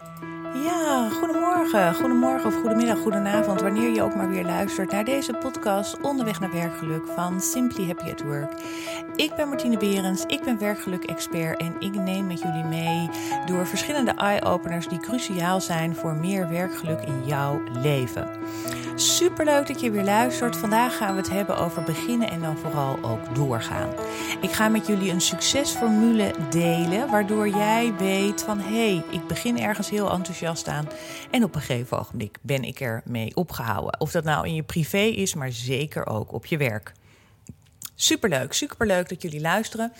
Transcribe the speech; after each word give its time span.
Thank 0.00 0.22
you. 0.22 0.27
Goedemorgen, 1.68 2.00
goedemorgen 2.00 2.46
of 2.46 2.54
goedemiddag, 2.60 2.98
goedenavond, 2.98 3.60
wanneer 3.60 3.90
je 3.90 4.02
ook 4.02 4.14
maar 4.14 4.28
weer 4.28 4.44
luistert 4.44 4.90
naar 4.90 5.04
deze 5.04 5.32
podcast 5.32 6.00
Onderweg 6.00 6.40
naar 6.40 6.52
Werkgeluk 6.52 7.06
van 7.14 7.40
Simply 7.40 7.86
Happy 7.86 8.10
at 8.10 8.22
Work. 8.22 8.52
Ik 9.16 9.34
ben 9.36 9.48
Martine 9.48 9.76
Berends, 9.76 10.24
ik 10.26 10.42
ben 10.42 10.58
werkgeluk-expert 10.58 11.60
en 11.60 11.74
ik 11.78 11.94
neem 11.94 12.26
met 12.26 12.40
jullie 12.40 12.64
mee 12.64 13.08
door 13.46 13.66
verschillende 13.66 14.10
eye-openers 14.10 14.88
die 14.88 15.00
cruciaal 15.00 15.60
zijn 15.60 15.94
voor 15.94 16.14
meer 16.14 16.48
werkgeluk 16.48 17.00
in 17.00 17.26
jouw 17.26 17.62
leven. 17.72 18.28
Superleuk 18.94 19.66
dat 19.66 19.80
je 19.80 19.90
weer 19.90 20.04
luistert. 20.04 20.56
Vandaag 20.56 20.96
gaan 20.96 21.14
we 21.14 21.20
het 21.20 21.30
hebben 21.30 21.58
over 21.58 21.82
beginnen 21.82 22.30
en 22.30 22.40
dan 22.40 22.56
vooral 22.56 22.98
ook 23.02 23.34
doorgaan. 23.34 23.88
Ik 24.40 24.50
ga 24.50 24.68
met 24.68 24.86
jullie 24.86 25.10
een 25.10 25.20
succesformule 25.20 26.34
delen, 26.50 27.10
waardoor 27.10 27.48
jij 27.48 27.92
weet 27.98 28.42
van 28.42 28.58
hé, 28.58 28.92
hey, 28.92 29.04
ik 29.10 29.26
begin 29.26 29.60
ergens 29.60 29.90
heel 29.90 30.10
enthousiast 30.10 30.68
aan 30.68 30.88
en 31.30 31.44
op 31.44 31.52
een 31.58 31.64
gegeven 31.64 31.98
ogenblik 31.98 32.38
ben 32.42 32.62
ik 32.62 32.80
er 32.80 33.02
mee 33.04 33.36
opgehouden. 33.36 34.00
Of 34.00 34.10
dat 34.10 34.24
nou 34.24 34.46
in 34.46 34.54
je 34.54 34.62
privé 34.62 34.98
is, 34.98 35.34
maar 35.34 35.52
zeker 35.52 36.06
ook 36.06 36.32
op 36.32 36.46
je 36.46 36.56
werk. 36.56 36.92
Superleuk, 38.00 38.52
superleuk 38.52 39.08
dat 39.08 39.22
jullie 39.22 39.40
luisteren. 39.40 39.92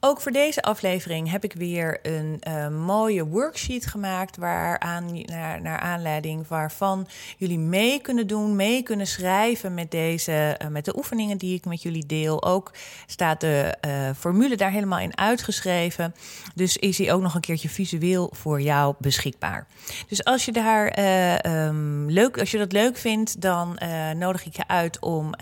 Ook 0.00 0.20
voor 0.20 0.32
deze 0.32 0.62
aflevering 0.62 1.30
heb 1.30 1.44
ik 1.44 1.52
weer 1.52 1.98
een 2.02 2.40
uh, 2.48 2.68
mooie 2.68 3.26
worksheet 3.26 3.86
gemaakt. 3.86 4.36
Waaraan, 4.36 5.22
naar, 5.24 5.60
naar 5.60 5.78
aanleiding 5.78 6.48
waarvan 6.48 7.08
jullie 7.36 7.58
mee 7.58 8.00
kunnen 8.00 8.26
doen, 8.26 8.56
mee 8.56 8.82
kunnen 8.82 9.06
schrijven 9.06 9.74
met, 9.74 9.90
deze, 9.90 10.58
uh, 10.62 10.68
met 10.68 10.84
de 10.84 10.96
oefeningen 10.96 11.38
die 11.38 11.56
ik 11.56 11.64
met 11.64 11.82
jullie 11.82 12.06
deel. 12.06 12.44
Ook 12.44 12.72
staat 13.06 13.40
de 13.40 13.76
uh, 13.86 14.10
formule 14.18 14.56
daar 14.56 14.70
helemaal 14.70 14.98
in 14.98 15.18
uitgeschreven. 15.18 16.14
Dus 16.54 16.76
is 16.76 16.96
die 16.96 17.12
ook 17.12 17.22
nog 17.22 17.34
een 17.34 17.40
keertje 17.40 17.68
visueel 17.68 18.30
voor 18.34 18.60
jou 18.60 18.94
beschikbaar. 18.98 19.66
Dus 20.08 20.24
als 20.24 20.44
je, 20.44 20.52
daar, 20.52 20.98
um, 21.66 22.10
leuk, 22.10 22.38
als 22.38 22.50
je 22.50 22.58
dat 22.58 22.72
leuk 22.72 22.96
vindt, 22.96 23.40
dan 23.40 23.78
nodig 24.16 24.46
ik 24.46 24.56
je 24.56 24.68
uit 24.68 24.98
om 24.98 25.34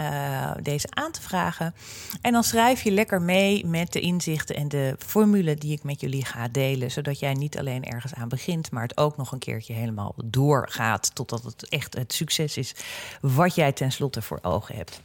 deze 0.63 0.87
aan 0.91 1.13
te 1.13 1.23
vragen. 1.23 1.75
En 2.21 2.33
dan 2.33 2.45
schrijf 2.45 2.83
je 2.83 2.91
lekker 2.91 3.23
mee 3.23 3.67
met 3.67 3.93
de 3.93 4.01
inzichten 4.01 4.57
en 4.57 4.69
de 4.69 4.97
formule 4.99 5.55
die 5.55 5.73
ik 5.73 5.83
met 5.83 6.01
jullie 6.01 6.25
ga 6.25 6.49
delen. 6.49 6.91
Zodat 6.91 7.19
jij 7.19 7.35
niet 7.35 7.59
alleen 7.59 7.85
ergens 7.85 8.15
aan 8.15 8.29
begint, 8.29 8.71
maar 8.71 8.83
het 8.83 8.97
ook 8.97 9.17
nog 9.17 9.33
een 9.33 9.39
keertje 9.39 9.73
helemaal 9.73 10.15
doorgaat. 10.25 11.15
Totdat 11.15 11.43
het 11.43 11.69
echt 11.69 11.95
het 11.95 12.13
succes 12.13 12.57
is 12.57 12.75
wat 13.21 13.55
jij 13.55 13.73
tenslotte 13.73 14.23
voor 14.23 14.39
ogen 14.43 14.77
hebt. 14.77 15.01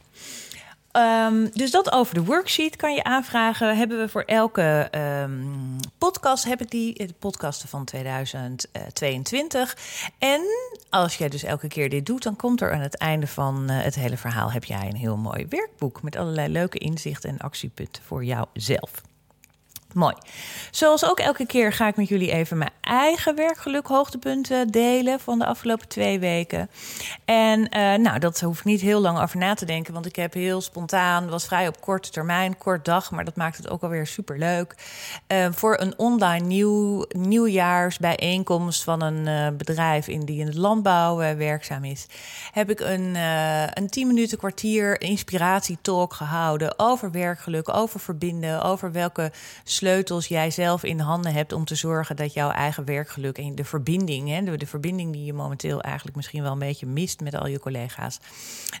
Um, 0.96 1.50
dus 1.52 1.70
dat 1.70 1.92
over 1.92 2.14
de 2.14 2.24
worksheet 2.24 2.76
kan 2.76 2.94
je 2.94 3.04
aanvragen. 3.04 3.76
Hebben 3.76 3.98
we 3.98 4.08
voor 4.08 4.22
elke 4.22 4.88
um, 5.22 5.76
podcast, 5.98 6.44
heb 6.44 6.60
ik 6.60 6.70
die, 6.70 7.06
de 7.06 7.14
podcasten 7.18 7.68
van 7.68 7.84
2022. 7.84 9.76
En 10.18 10.40
als 10.90 11.16
jij 11.16 11.28
dus 11.28 11.42
elke 11.42 11.68
keer 11.68 11.88
dit 11.88 12.06
doet, 12.06 12.22
dan 12.22 12.36
komt 12.36 12.60
er 12.60 12.72
aan 12.72 12.80
het 12.80 12.96
einde 12.96 13.26
van 13.26 13.70
uh, 13.70 13.82
het 13.82 13.94
hele 13.94 14.16
verhaal... 14.16 14.52
heb 14.52 14.64
jij 14.64 14.88
een 14.88 14.96
heel 14.96 15.16
mooi 15.16 15.46
werkboek 15.48 16.02
met 16.02 16.16
allerlei 16.16 16.52
leuke 16.52 16.78
inzichten 16.78 17.30
en 17.30 17.38
actiepunten 17.38 18.02
voor 18.02 18.24
jouzelf. 18.24 19.02
Mooi. 19.94 20.14
Zoals 20.70 21.04
ook 21.04 21.18
elke 21.18 21.46
keer 21.46 21.72
ga 21.72 21.88
ik 21.88 21.96
met 21.96 22.08
jullie 22.08 22.32
even 22.32 22.58
mijn 22.58 22.70
eigen 22.80 23.34
werkgeluk 23.34 23.86
hoogtepunten 23.86 24.68
delen 24.68 25.20
van 25.20 25.38
de 25.38 25.46
afgelopen 25.46 25.88
twee 25.88 26.18
weken. 26.18 26.70
En 27.24 27.60
uh, 27.60 27.94
nou, 27.94 28.18
dat 28.18 28.40
hoef 28.40 28.58
ik 28.58 28.64
niet 28.64 28.80
heel 28.80 29.00
lang 29.00 29.20
over 29.20 29.38
na 29.38 29.54
te 29.54 29.64
denken, 29.64 29.92
want 29.92 30.06
ik 30.06 30.16
heb 30.16 30.32
heel 30.32 30.60
spontaan, 30.60 31.28
was 31.28 31.46
vrij 31.46 31.68
op 31.68 31.80
korte 31.80 32.10
termijn, 32.10 32.58
kort 32.58 32.84
dag, 32.84 33.10
maar 33.10 33.24
dat 33.24 33.36
maakt 33.36 33.56
het 33.56 33.68
ook 33.68 33.82
alweer 33.82 34.06
super 34.06 34.38
leuk. 34.38 34.74
Uh, 35.28 35.46
voor 35.50 35.80
een 35.80 35.98
online 35.98 36.46
nieuw, 36.46 37.04
nieuwjaarsbijeenkomst 37.08 38.84
van 38.84 39.02
een 39.02 39.26
uh, 39.26 39.56
bedrijf 39.56 40.08
in 40.08 40.24
die 40.24 40.40
in 40.40 40.46
het 40.46 40.54
landbouw 40.54 41.16
werkzaam 41.16 41.84
is, 41.84 42.06
heb 42.52 42.70
ik 42.70 42.80
een, 42.80 43.14
een 43.72 43.88
10 43.90 44.06
minuten 44.06 44.38
kwartier 44.38 45.00
inspiratietalk 45.00 46.12
gehouden 46.12 46.78
over 46.78 47.10
werkgeluk, 47.10 47.74
over 47.74 48.00
verbinden, 48.00 48.62
over 48.62 48.92
welke 48.92 49.32
sleutels 49.84 50.26
jij 50.26 50.50
zelf 50.50 50.84
in 50.84 50.98
handen 50.98 51.32
hebt 51.32 51.52
om 51.52 51.64
te 51.64 51.74
zorgen 51.74 52.16
dat 52.16 52.32
jouw 52.32 52.50
eigen 52.50 52.84
werkgeluk 52.84 53.38
en 53.38 53.54
de 53.54 53.64
verbinding, 53.64 54.28
hè, 54.28 54.56
de, 54.56 54.66
verbinding 54.66 55.12
die 55.12 55.24
je 55.24 55.32
momenteel 55.32 55.80
eigenlijk 55.80 56.16
misschien 56.16 56.42
wel 56.42 56.52
een 56.52 56.58
beetje 56.58 56.86
mist 56.86 57.20
met 57.20 57.34
al 57.34 57.46
je 57.46 57.58
collega's, 57.58 58.20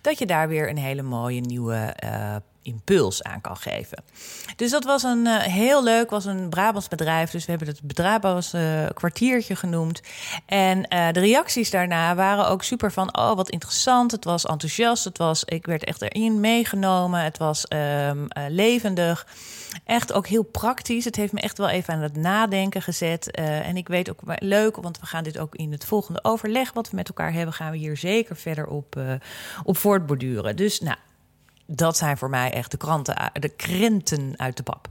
dat 0.02 0.18
je 0.18 0.26
daar 0.26 0.48
weer 0.48 0.68
een 0.68 0.78
hele 0.78 1.02
mooie 1.02 1.40
nieuwe 1.40 1.96
uh, 2.04 2.36
impuls 2.64 3.22
aan 3.22 3.40
kan 3.40 3.56
geven. 3.56 4.04
Dus 4.56 4.70
dat 4.70 4.84
was 4.84 5.02
een 5.02 5.26
uh, 5.26 5.38
heel 5.38 5.84
leuk, 5.84 6.10
was 6.10 6.24
een 6.24 6.48
Brabants 6.48 6.88
bedrijf. 6.88 7.30
Dus 7.30 7.44
we 7.44 7.50
hebben 7.50 7.68
het 7.68 7.86
Brabants 7.86 8.54
uh, 8.54 8.86
kwartiertje 8.94 9.56
genoemd. 9.56 10.02
En 10.46 10.78
uh, 10.78 11.12
de 11.12 11.20
reacties 11.20 11.70
daarna 11.70 12.14
waren 12.14 12.48
ook 12.48 12.62
super 12.62 12.92
van, 12.92 13.18
oh 13.18 13.36
wat 13.36 13.50
interessant. 13.50 14.10
Het 14.10 14.24
was 14.24 14.46
enthousiast, 14.46 15.04
het 15.04 15.18
was, 15.18 15.44
ik 15.44 15.66
werd 15.66 15.84
echt 15.84 16.02
erin 16.02 16.40
meegenomen. 16.40 17.20
Het 17.20 17.38
was 17.38 17.66
um, 17.68 18.26
levendig. 18.48 19.26
Echt 19.84 20.12
ook 20.12 20.26
heel 20.26 20.42
praktisch. 20.42 21.04
Het 21.04 21.16
heeft 21.16 21.32
me 21.32 21.40
echt 21.40 21.58
wel 21.58 21.68
even 21.68 21.94
aan 21.94 22.00
het 22.00 22.16
nadenken 22.16 22.82
gezet. 22.82 23.30
en 23.30 23.76
ik 23.76 23.88
weet 23.88 24.10
ook 24.10 24.20
leuk, 24.38 24.76
want 24.76 25.00
we 25.00 25.06
gaan 25.06 25.24
dit 25.24 25.38
ook 25.38 25.54
in 25.54 25.72
het 25.72 25.84
volgende 25.84 26.24
overleg 26.24 26.72
wat 26.72 26.90
we 26.90 26.96
met 26.96 27.08
elkaar 27.08 27.32
hebben, 27.32 27.54
gaan 27.54 27.70
we 27.70 27.76
hier 27.76 27.96
zeker 27.96 28.36
verder 28.36 28.66
op, 28.66 29.00
op 29.64 29.76
voortborduren. 29.76 30.56
Dus 30.56 30.80
nou, 30.80 30.96
dat 31.66 31.96
zijn 31.96 32.16
voor 32.16 32.30
mij 32.30 32.52
echt 32.52 32.70
de, 32.70 32.76
kranten, 32.76 33.30
de 33.32 33.48
krenten 33.48 34.34
uit 34.36 34.56
de 34.56 34.62
pap. 34.62 34.88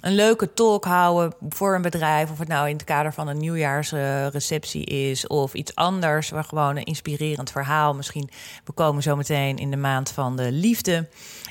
Een 0.00 0.14
leuke 0.14 0.54
talk 0.54 0.84
houden 0.84 1.34
voor 1.48 1.74
een 1.74 1.82
bedrijf, 1.82 2.30
of 2.30 2.38
het 2.38 2.48
nou 2.48 2.68
in 2.68 2.76
het 2.76 2.84
kader 2.84 3.12
van 3.12 3.28
een 3.28 3.38
nieuwjaarsreceptie 3.38 4.84
is 4.84 5.26
of 5.26 5.54
iets 5.54 5.74
anders, 5.74 6.30
waar 6.30 6.44
gewoon 6.44 6.76
een 6.76 6.84
inspirerend 6.84 7.50
verhaal. 7.50 7.94
Misschien 7.94 8.30
we 8.64 8.72
komen 8.72 9.02
zo 9.02 9.16
meteen 9.16 9.56
in 9.56 9.70
de 9.70 9.76
maand 9.76 10.10
van 10.10 10.36
de 10.36 10.52
liefde. 10.52 11.08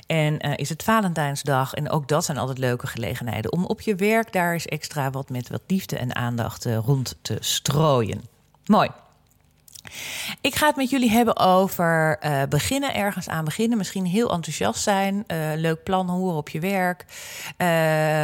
En 0.08 0.48
uh, 0.48 0.54
is 0.56 0.70
het 0.70 0.84
Valentijnsdag. 0.84 1.74
En 1.74 1.90
ook 1.90 2.08
dat 2.08 2.26
zijn 2.26 2.38
altijd 2.38 2.58
leuke 2.58 2.88
gelegenheden 2.88 3.52
om 3.52 3.66
op 3.66 3.82
je 3.82 3.96
werk 3.96 4.34
daar 4.34 4.54
eens 4.54 4.66
extra 4.66 5.10
wat 5.10 5.30
met 5.30 5.50
wat 5.50 5.62
liefde 5.68 5.98
en 5.98 6.16
aandacht 6.16 6.66
uh, 6.66 6.78
rond 6.78 7.16
te 7.22 7.38
strooien. 7.40 8.22
Mooi. 8.66 8.90
Ik 10.42 10.56
ga 10.56 10.68
het 10.68 10.76
met 10.76 10.90
jullie 10.90 11.10
hebben 11.10 11.38
over 11.38 12.20
uh, 12.24 12.42
beginnen, 12.50 12.94
ergens 12.94 13.30
aan 13.30 13.46
beginnen. 13.46 13.78
Misschien 13.78 14.06
heel 14.06 14.32
enthousiast 14.32 14.84
zijn, 14.84 15.24
uh, 15.28 15.38
leuk 15.56 15.84
plan 15.84 16.10
horen 16.10 16.38
op 16.38 16.50
je 16.50 16.60
werk. 16.60 17.06
Uh, 17.08 17.68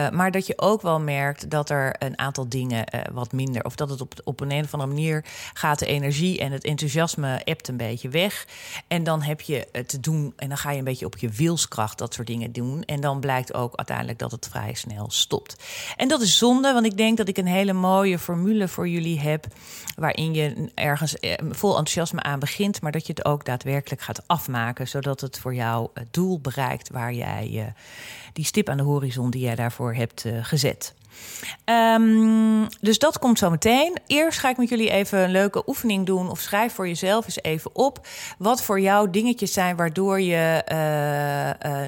maar 0.10 0.32
dat 0.32 0.48
je 0.48 0.58
ook 0.58 0.82
wel 0.82 1.00
merkt 1.00 1.50
dat 1.50 1.70
er 1.70 1.96
een 2.00 2.20
aantal 2.20 2.50
dingen 2.50 2.84
wat 3.14 3.32
minder... 3.32 3.64
of 3.64 3.76
dat 3.76 3.90
het 3.90 4.02
op, 4.02 4.14
op 4.24 4.40
een, 4.40 4.52
een 4.52 4.64
of 4.64 4.74
andere 4.74 4.92
manier 4.92 5.26
gaat 5.54 5.80
de 5.80 5.86
energie 5.86 6.40
en 6.40 6.52
het 6.52 6.64
enthousiasme 6.64 7.42
ebt 7.44 7.68
een 7.68 7.78
beetje 7.78 8.10
weg. 8.10 8.48
En 8.88 9.04
dan 9.04 9.22
heb 9.22 9.42
je 9.42 9.68
te 9.86 10.00
doen 10.00 10.34
en 10.36 10.48
dan 10.48 10.58
ga 10.58 10.72
je 10.72 10.78
een 10.78 10.84
beetje 10.84 11.06
op 11.06 11.18
je 11.18 11.30
wilskracht 11.30 11.98
dat 11.98 12.14
soort 12.14 12.28
dingen 12.28 12.52
doen. 12.52 12.84
En 12.84 13.02
dan 13.02 13.20
blijkt 13.20 13.54
ook 13.54 13.76
uiteindelijk 13.76 14.20
dat 14.20 14.32
het 14.32 14.48
vrij 14.52 14.74
snel 14.74 15.12
stopt. 15.12 15.64
En 15.96 16.08
dat 16.08 16.22
is 16.22 16.38
zonde, 16.38 16.74
want 16.74 16.86
ik 16.86 16.98
denk 16.98 17.18
dat 17.18 17.28
ik 17.28 17.38
een 17.38 17.48
hele 17.48 17.74
mooie 17.74 18.20
formule 18.20 18.68
voor 18.68 18.88
jullie 18.88 19.20
heb... 19.20 19.46
waarin 19.96 20.34
je 20.34 20.72
ergens 20.74 21.16
vol 21.56 21.70
enthousiasme 21.70 22.24
aan 22.24 22.40
begint, 22.40 22.82
maar 22.82 22.92
dat 22.92 23.08
je 23.08 23.14
het 23.14 23.26
ook 23.26 23.46
daadwerkelijk 23.46 24.02
gaat 24.02 24.28
afmaken, 24.28 24.88
zodat 24.88 25.22
het 25.22 25.40
voor 25.40 25.54
jou 25.54 25.90
het 25.94 26.14
doel 26.14 26.40
bereikt 26.40 26.90
waar 26.90 27.14
jij 27.14 27.50
uh, 27.54 27.64
die 28.34 28.46
stip 28.46 28.70
aan 28.70 28.78
de 28.78 28.84
horizon 28.84 29.30
die 29.30 29.42
jij 29.42 29.56
daarvoor 29.56 29.94
hebt 29.94 30.26
uh, 30.26 30.38
gezet. 30.42 30.94
Um, 31.66 32.68
dus 32.82 33.00
dat 33.00 33.20
komt 33.20 33.38
zo 33.38 33.50
meteen. 33.50 33.98
Eerst 34.08 34.40
ga 34.40 34.50
ik 34.50 34.58
met 34.58 34.70
jullie 34.70 34.90
even 34.90 35.20
een 35.20 35.32
leuke 35.32 35.64
oefening 35.68 36.06
doen. 36.06 36.30
Of 36.30 36.40
schrijf 36.40 36.74
voor 36.74 36.88
jezelf 36.88 37.26
eens 37.26 37.42
even 37.42 37.76
op. 37.76 38.08
Wat 38.38 38.62
voor 38.62 38.80
jou 38.80 39.10
dingetjes 39.10 39.54
zijn 39.54 39.76
waardoor 39.76 40.22
je 40.22 40.64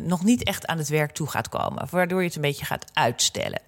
nog 0.03 0.23
niet 0.23 0.43
echt 0.43 0.67
aan 0.67 0.78
het 0.78 0.89
werk 0.89 1.11
toe 1.11 1.28
gaat 1.28 1.49
komen. 1.49 1.88
Waardoor 1.89 2.19
je 2.19 2.25
het 2.25 2.35
een 2.35 2.41
beetje 2.41 2.66
gaat 2.66 2.85
uitstellen. 2.93 3.61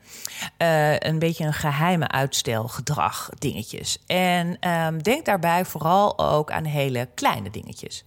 Uh, 0.57 0.99
een 0.99 1.19
beetje 1.19 1.45
een 1.45 1.53
geheime 1.53 2.07
uitstelgedrag 2.07 3.29
dingetjes. 3.37 3.97
En 4.05 4.69
um, 4.69 5.03
denk 5.03 5.25
daarbij 5.25 5.65
vooral 5.65 6.19
ook 6.19 6.51
aan 6.51 6.63
hele 6.63 7.07
kleine 7.15 7.49
dingetjes. 7.49 8.03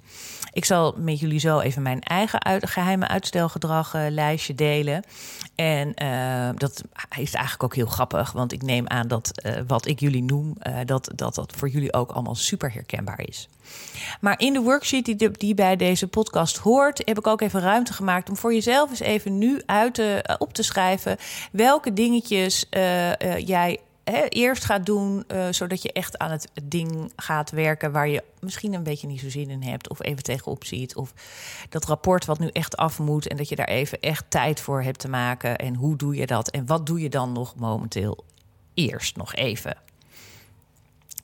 Ik 0.53 0.65
zal 0.65 0.95
met 0.97 1.21
jullie 1.21 1.39
zo 1.39 1.61
even 1.61 1.83
mijn 1.83 2.01
eigen 2.01 2.69
geheime 2.69 3.09
uitstelgedrag 3.09 3.95
uh, 3.95 4.03
lijstje 4.09 4.55
delen. 4.55 5.03
En 5.55 5.89
uh, 6.03 6.49
dat 6.55 6.83
is 7.19 7.35
eigenlijk 7.35 7.63
ook 7.63 7.75
heel 7.75 7.87
grappig, 7.87 8.33
want 8.33 8.53
ik 8.53 8.63
neem 8.63 8.89
aan 8.89 9.09
dat 9.09 9.49
wat 9.67 9.87
ik 9.87 10.01
jullie 10.01 10.23
noem, 10.23 10.57
dat, 10.85 11.11
dat 11.15 11.35
dat 11.35 11.53
voor 11.57 11.69
jullie 11.69 11.93
ook 11.93 12.11
allemaal 12.11 12.35
super 12.35 12.73
herkenbaar 12.73 13.21
is. 13.21 13.49
Maar 14.21 14.41
in 14.41 14.53
de 14.53 14.61
worksheet 14.61 15.05
die, 15.05 15.31
die 15.31 15.55
bij 15.55 15.77
deze 15.77 16.07
podcast 16.07 16.57
hoort, 16.57 17.03
heb 17.05 17.19
ik 17.19 17.27
ook 17.27 17.41
even 17.41 17.61
ruimte 17.61 17.93
gemaakt 17.93 18.29
om 18.29 18.37
voor 18.37 18.55
jezelf 18.55 18.91
eens 18.91 19.01
even 19.01 19.39
nu 19.39 19.63
uit 19.67 19.95
te, 19.95 20.37
op 20.39 20.55
te 20.55 20.63
schrijven 20.63 21.17
welke 21.53 21.93
dingetjes 21.97 22.67
jij 23.39 23.79
he, 24.11 24.25
eerst 24.29 24.65
gaat 24.65 24.87
doen, 24.87 25.25
uh, 25.29 25.47
zodat 25.51 25.83
je 25.83 25.93
echt 25.93 26.19
aan 26.19 26.31
het 26.31 26.49
ding 26.63 27.13
gaat 27.17 27.51
werken 27.51 27.93
waar 27.93 28.09
je 28.09 28.25
misschien 28.41 28.75
een 28.75 28.83
beetje 28.83 29.07
niet 29.07 29.21
zo 29.21 29.31
zin 29.31 29.51
in 29.51 29.63
hebt, 29.63 29.89
of 29.89 30.03
even 30.03 30.23
tegenop 30.23 30.65
ziet, 30.65 30.97
of 30.97 31.13
dat 31.69 31.85
rapport 31.85 32.25
wat 32.25 32.39
nu 32.39 32.49
echt 32.49 32.77
af 32.77 32.99
moet 32.99 33.29
en 33.29 33.37
dat 33.37 33.49
je 33.49 33.57
daar 33.57 33.69
even 33.69 34.01
echt 34.01 34.25
tijd 34.29 34.61
voor 34.61 34.83
hebt 34.83 34.99
te 34.99 35.09
maken. 35.09 35.57
En 35.57 35.75
hoe 35.75 35.97
doe 35.97 36.17
je 36.17 36.27
dat? 36.27 36.51
En 36.51 36.67
wat 36.67 36.87
doe 36.87 37.01
je 37.01 37.09
dan 37.09 37.33
nog 37.33 37.57
momenteel 37.57 38.25
eerst 38.75 39.17
nog 39.17 39.35
even? 39.35 39.77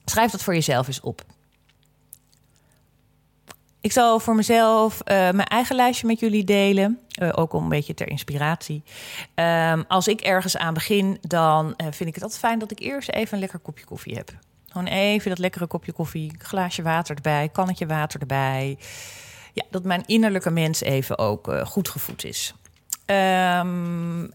schrijf 0.05 0.31
dat 0.31 0.43
voor 0.43 0.53
jezelf 0.53 0.87
eens 0.87 1.01
op. 1.01 1.25
Ik 3.83 3.91
zal 3.91 4.19
voor 4.19 4.35
mezelf 4.35 4.99
uh, 4.99 5.05
mijn 5.15 5.47
eigen 5.47 5.75
lijstje 5.75 6.07
met 6.07 6.19
jullie 6.19 6.43
delen. 6.43 6.99
Uh, 7.21 7.29
ook 7.31 7.53
om 7.53 7.63
een 7.63 7.69
beetje 7.69 7.93
ter 7.93 8.09
inspiratie. 8.09 8.83
Um, 9.35 9.83
als 9.87 10.07
ik 10.07 10.21
ergens 10.21 10.57
aan 10.57 10.73
begin, 10.73 11.17
dan 11.21 11.65
uh, 11.65 11.87
vind 11.91 12.09
ik 12.09 12.13
het 12.13 12.23
altijd 12.23 12.39
fijn 12.41 12.59
dat 12.59 12.71
ik 12.71 12.79
eerst 12.79 13.09
even 13.09 13.33
een 13.33 13.39
lekker 13.39 13.59
kopje 13.59 13.85
koffie 13.85 14.15
heb. 14.15 14.31
Gewoon 14.67 14.87
even 14.87 15.29
dat 15.29 15.39
lekkere 15.39 15.67
kopje 15.67 15.91
koffie, 15.91 16.35
glaasje 16.37 16.81
water 16.81 17.15
erbij, 17.15 17.49
kannetje 17.49 17.85
water 17.85 18.19
erbij. 18.19 18.77
Ja, 19.53 19.63
dat 19.69 19.83
mijn 19.83 20.03
innerlijke 20.05 20.49
mens 20.49 20.81
even 20.81 21.17
ook 21.17 21.55
goed 21.63 21.89
gevoed 21.89 22.23
is. 22.23 22.53
Um, 23.05 24.33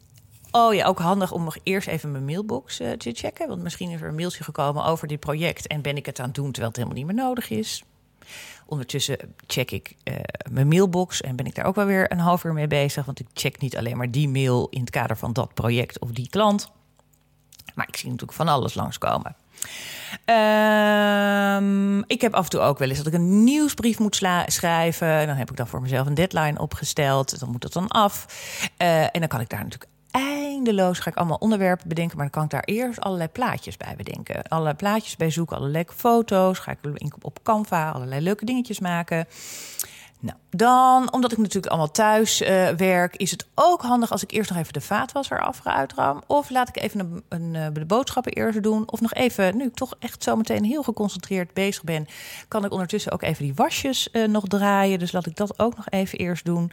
Oh 0.50 0.74
ja, 0.74 0.86
ook 0.86 0.98
handig 0.98 1.32
om 1.32 1.44
nog 1.44 1.56
eerst 1.62 1.88
even 1.88 2.12
mijn 2.12 2.24
mailbox 2.24 2.76
te 2.76 3.10
checken. 3.12 3.48
Want 3.48 3.62
misschien 3.62 3.90
is 3.90 4.00
er 4.00 4.08
een 4.08 4.14
mailtje 4.14 4.44
gekomen 4.44 4.84
over 4.84 5.08
dit 5.08 5.20
project 5.20 5.66
en 5.66 5.82
ben 5.82 5.96
ik 5.96 6.06
het 6.06 6.18
aan 6.18 6.26
het 6.26 6.34
doen 6.34 6.52
terwijl 6.52 6.68
het 6.68 6.76
helemaal 6.76 6.98
niet 6.98 7.06
meer 7.06 7.24
nodig 7.24 7.50
is. 7.50 7.84
Ondertussen 8.66 9.34
check 9.46 9.70
ik 9.70 9.96
uh, 10.04 10.14
mijn 10.50 10.68
mailbox 10.68 11.20
en 11.20 11.36
ben 11.36 11.46
ik 11.46 11.54
daar 11.54 11.64
ook 11.64 11.74
wel 11.74 11.86
weer 11.86 12.12
een 12.12 12.18
half 12.18 12.44
uur 12.44 12.52
mee 12.52 12.66
bezig. 12.66 13.04
Want 13.04 13.20
ik 13.20 13.26
check 13.32 13.60
niet 13.60 13.76
alleen 13.76 13.96
maar 13.96 14.10
die 14.10 14.28
mail 14.28 14.68
in 14.70 14.80
het 14.80 14.90
kader 14.90 15.16
van 15.16 15.32
dat 15.32 15.54
project 15.54 15.98
of 15.98 16.10
die 16.10 16.28
klant. 16.28 16.70
Maar 17.74 17.88
ik 17.88 17.96
zie 17.96 18.10
natuurlijk 18.10 18.38
van 18.38 18.48
alles 18.48 18.74
langskomen. 18.74 19.36
Um, 20.24 22.04
ik 22.06 22.20
heb 22.20 22.34
af 22.34 22.44
en 22.44 22.50
toe 22.50 22.60
ook 22.60 22.78
wel 22.78 22.88
eens 22.88 22.98
dat 22.98 23.06
ik 23.06 23.12
een 23.12 23.44
nieuwsbrief 23.44 23.98
moet 23.98 24.22
schrijven. 24.46 25.26
Dan 25.26 25.36
heb 25.36 25.50
ik 25.50 25.56
dan 25.56 25.68
voor 25.68 25.80
mezelf 25.80 26.06
een 26.06 26.14
deadline 26.14 26.58
opgesteld. 26.58 27.38
Dan 27.38 27.50
moet 27.50 27.60
dat 27.60 27.72
dan 27.72 27.88
af. 27.88 28.26
Uh, 28.78 29.02
en 29.02 29.20
dan 29.20 29.28
kan 29.28 29.40
ik 29.40 29.48
daar 29.48 29.62
natuurlijk 29.62 29.90
eindeloos 30.10 30.98
ga 30.98 31.10
ik 31.10 31.16
allemaal 31.16 31.36
onderwerpen 31.36 31.88
bedenken, 31.88 32.16
maar 32.16 32.30
dan 32.30 32.34
kan 32.34 32.44
ik 32.44 32.50
daar 32.50 32.76
eerst 32.76 33.00
allerlei 33.00 33.28
plaatjes 33.28 33.76
bij 33.76 33.94
bedenken. 33.96 34.42
Allerlei 34.42 34.76
plaatjes 34.76 35.16
bij 35.16 35.30
zoeken, 35.30 35.56
allerlei 35.56 35.84
foto's. 35.86 36.58
Ga 36.58 36.70
ik 36.70 36.78
op 37.20 37.38
Canva 37.42 37.90
allerlei 37.90 38.20
leuke 38.20 38.44
dingetjes 38.44 38.80
maken. 38.80 39.26
Nou, 40.20 40.38
dan, 40.50 41.12
omdat 41.12 41.32
ik 41.32 41.38
natuurlijk 41.38 41.66
allemaal 41.66 41.90
thuis 41.90 42.42
uh, 42.42 42.68
werk, 42.68 43.16
is 43.16 43.30
het 43.30 43.46
ook 43.54 43.82
handig 43.82 44.12
als 44.12 44.22
ik 44.22 44.30
eerst 44.30 44.50
nog 44.50 44.58
even 44.58 44.72
de 44.72 44.80
vaatwasser 44.80 45.40
afruim. 45.40 46.22
Of 46.26 46.50
laat 46.50 46.68
ik 46.68 46.82
even 46.82 47.00
een, 47.00 47.22
een, 47.28 47.54
uh, 47.54 47.66
de 47.72 47.84
boodschappen 47.84 48.32
eerst 48.32 48.62
doen. 48.62 48.90
Of 48.90 49.00
nog 49.00 49.14
even, 49.14 49.56
nu 49.56 49.64
ik 49.64 49.74
toch 49.74 49.94
echt 49.98 50.22
zo 50.22 50.36
meteen 50.36 50.64
heel 50.64 50.82
geconcentreerd 50.82 51.52
bezig 51.52 51.84
ben, 51.84 52.06
kan 52.48 52.64
ik 52.64 52.72
ondertussen 52.72 53.12
ook 53.12 53.22
even 53.22 53.44
die 53.44 53.54
wasjes 53.54 54.08
uh, 54.12 54.28
nog 54.28 54.44
draaien. 54.46 54.98
Dus 54.98 55.12
laat 55.12 55.26
ik 55.26 55.36
dat 55.36 55.58
ook 55.58 55.76
nog 55.76 55.88
even 55.88 56.18
eerst 56.18 56.44
doen. 56.44 56.72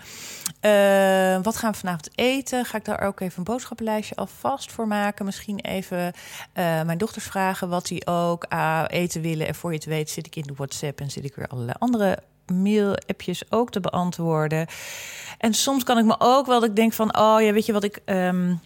wat 1.44 1.56
gaan 1.56 1.72
we 1.72 1.78
vanavond 1.78 2.10
eten? 2.16 2.66
Ga 2.66 2.78
ik 2.78 2.86
daar 2.86 3.02
ook 3.02 3.20
even 3.20 3.38
een 3.38 3.44
boodschappenlijstje 3.44 4.16
alvast 4.16 4.72
voor 4.72 4.88
maken? 4.88 5.26
Misschien 5.26 5.60
even 5.60 6.14
mijn 6.54 6.98
dochters 6.98 7.26
vragen 7.26 7.70
wat 7.70 7.86
die 7.86 8.08
ook 8.08 8.46
eten 8.88 9.22
willen. 9.22 9.48
En 9.48 9.56
voor 9.56 9.72
je 9.72 9.78
het 9.78 9.86
weet 9.86 10.10
zit 10.10 10.26
ik 10.26 10.36
in 10.36 10.44
de 10.44 10.54
WhatsApp 10.54 11.00
en 11.00 11.12
zit 11.12 11.26
ik 11.26 11.36
weer 11.36 11.48
allerlei 11.48 11.76
andere 11.80 12.20
mail-appjes 12.54 13.52
ook 13.52 13.72
te 13.72 13.80
beantwoorden. 13.80 14.68
En 15.38 15.54
soms 15.54 15.84
kan 15.84 15.98
ik 15.98 16.06
me 16.06 16.16
ook 16.18 16.46
wel 16.46 16.60
dat 16.60 16.70
ik 16.70 16.76
denk 16.76 16.94
van, 16.94 17.18
oh 17.18 17.42
ja, 17.42 17.52
weet 17.52 17.66
je 17.66 17.74
wat 17.74 17.84
ik. 17.84 18.02
Um, 18.06 18.60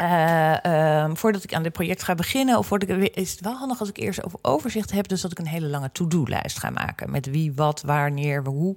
uh, 0.00 0.56
uh, 0.66 1.10
voordat 1.14 1.44
ik 1.44 1.54
aan 1.54 1.62
dit 1.62 1.72
project 1.72 2.02
ga 2.02 2.14
beginnen, 2.14 2.58
of 2.58 2.66
voordat 2.66 2.88
ik, 2.88 3.16
is 3.16 3.30
het 3.30 3.40
wel 3.40 3.54
handig 3.54 3.80
als 3.80 3.88
ik 3.88 3.96
eerst 3.96 4.24
over 4.24 4.38
overzicht 4.42 4.90
heb, 4.90 5.08
dus 5.08 5.20
dat 5.20 5.30
ik 5.30 5.38
een 5.38 5.46
hele 5.46 5.66
lange 5.66 5.92
to-do-lijst 5.92 6.58
ga 6.58 6.70
maken 6.70 7.10
met 7.10 7.26
wie, 7.26 7.52
wat, 7.54 7.82
wanneer, 7.82 8.44
hoe. 8.44 8.76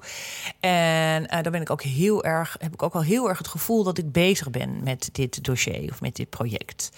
En 0.60 1.24
uh, 1.24 1.42
dan 1.42 1.52
ben 1.52 1.62
ik 1.62 1.70
ook 1.70 1.82
heel 1.82 2.24
erg, 2.24 2.56
heb 2.60 2.74
ik 2.74 2.84
ook 2.84 2.94
al 2.94 3.04
heel 3.04 3.30
erg 3.30 3.38
het 3.38 3.48
gevoel 3.48 3.84
dat 3.84 3.98
ik 3.98 4.12
bezig 4.12 4.50
ben 4.50 4.84
met 4.84 5.10
dit 5.12 5.44
dossier 5.44 5.92
of 5.92 6.02
met 6.02 6.16
dit 6.16 6.30
project. 6.30 6.90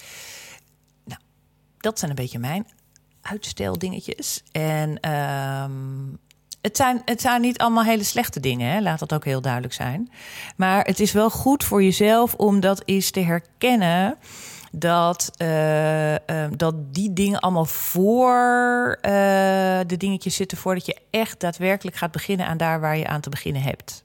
Nou, 1.06 1.22
dat 1.78 2.00
zijn 2.00 2.10
een 2.10 2.18
beetje 2.18 2.40
mijn 2.40 2.68
uitsteldingetjes. 3.22 4.44
En 4.52 5.12
um, 5.12 6.20
het 6.64 6.78
zijn, 6.78 7.02
het 7.06 7.22
zijn 7.22 7.42
niet 7.42 7.58
allemaal 7.58 7.84
hele 7.84 8.04
slechte 8.04 8.40
dingen, 8.40 8.72
hè? 8.72 8.82
laat 8.82 9.00
dat 9.00 9.14
ook 9.14 9.26
heel 9.26 9.42
duidelijk 9.42 9.74
zijn. 9.74 10.12
Maar 10.56 10.86
het 10.86 11.00
is 11.00 11.12
wel 11.12 11.30
goed 11.30 11.64
voor 11.64 11.84
jezelf 11.84 12.34
om 12.34 12.60
dat 12.60 12.82
eens 12.86 13.12
te 13.12 13.20
herkennen. 13.20 14.18
Dat, 14.72 15.32
uh, 15.38 16.12
uh, 16.12 16.18
dat 16.56 16.94
die 16.94 17.14
dingen 17.14 17.40
allemaal 17.40 17.66
voor 17.66 18.98
uh, 19.02 19.12
de 19.88 19.98
dingetjes 19.98 20.36
zitten 20.36 20.58
voordat 20.58 20.86
je 20.86 20.98
echt 21.10 21.40
daadwerkelijk 21.40 21.98
gaat 21.98 22.12
beginnen 22.12 22.46
aan 22.46 22.58
daar 22.58 22.80
waar 22.80 22.98
je 22.98 23.08
aan 23.08 23.22
te 23.22 23.30
beginnen 23.30 23.62
hebt. 23.62 24.04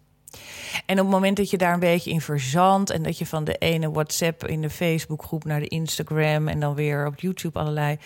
En 0.87 0.99
op 0.99 1.05
het 1.05 1.15
moment 1.15 1.37
dat 1.37 1.51
je 1.51 1.59
daar 1.59 1.73
een 1.73 1.81
beetje 1.81 2.11
in 2.11 2.21
verzandt 2.21 2.91
en 2.91 3.03
dat 3.03 3.19
je 3.19 3.27
van 3.27 3.45
de 3.45 3.55
ene 3.55 3.91
WhatsApp 3.91 4.47
in 4.47 4.61
de 4.61 4.71
Facebookgroep 4.71 5.45
naar 5.45 5.61
de 5.61 5.69
Instagram 5.69 6.49
en 6.49 6.61
dan 6.61 6.75
weer 6.75 7.07
op 7.07 7.21
YouTube 7.21 7.59
allerlei 7.59 7.99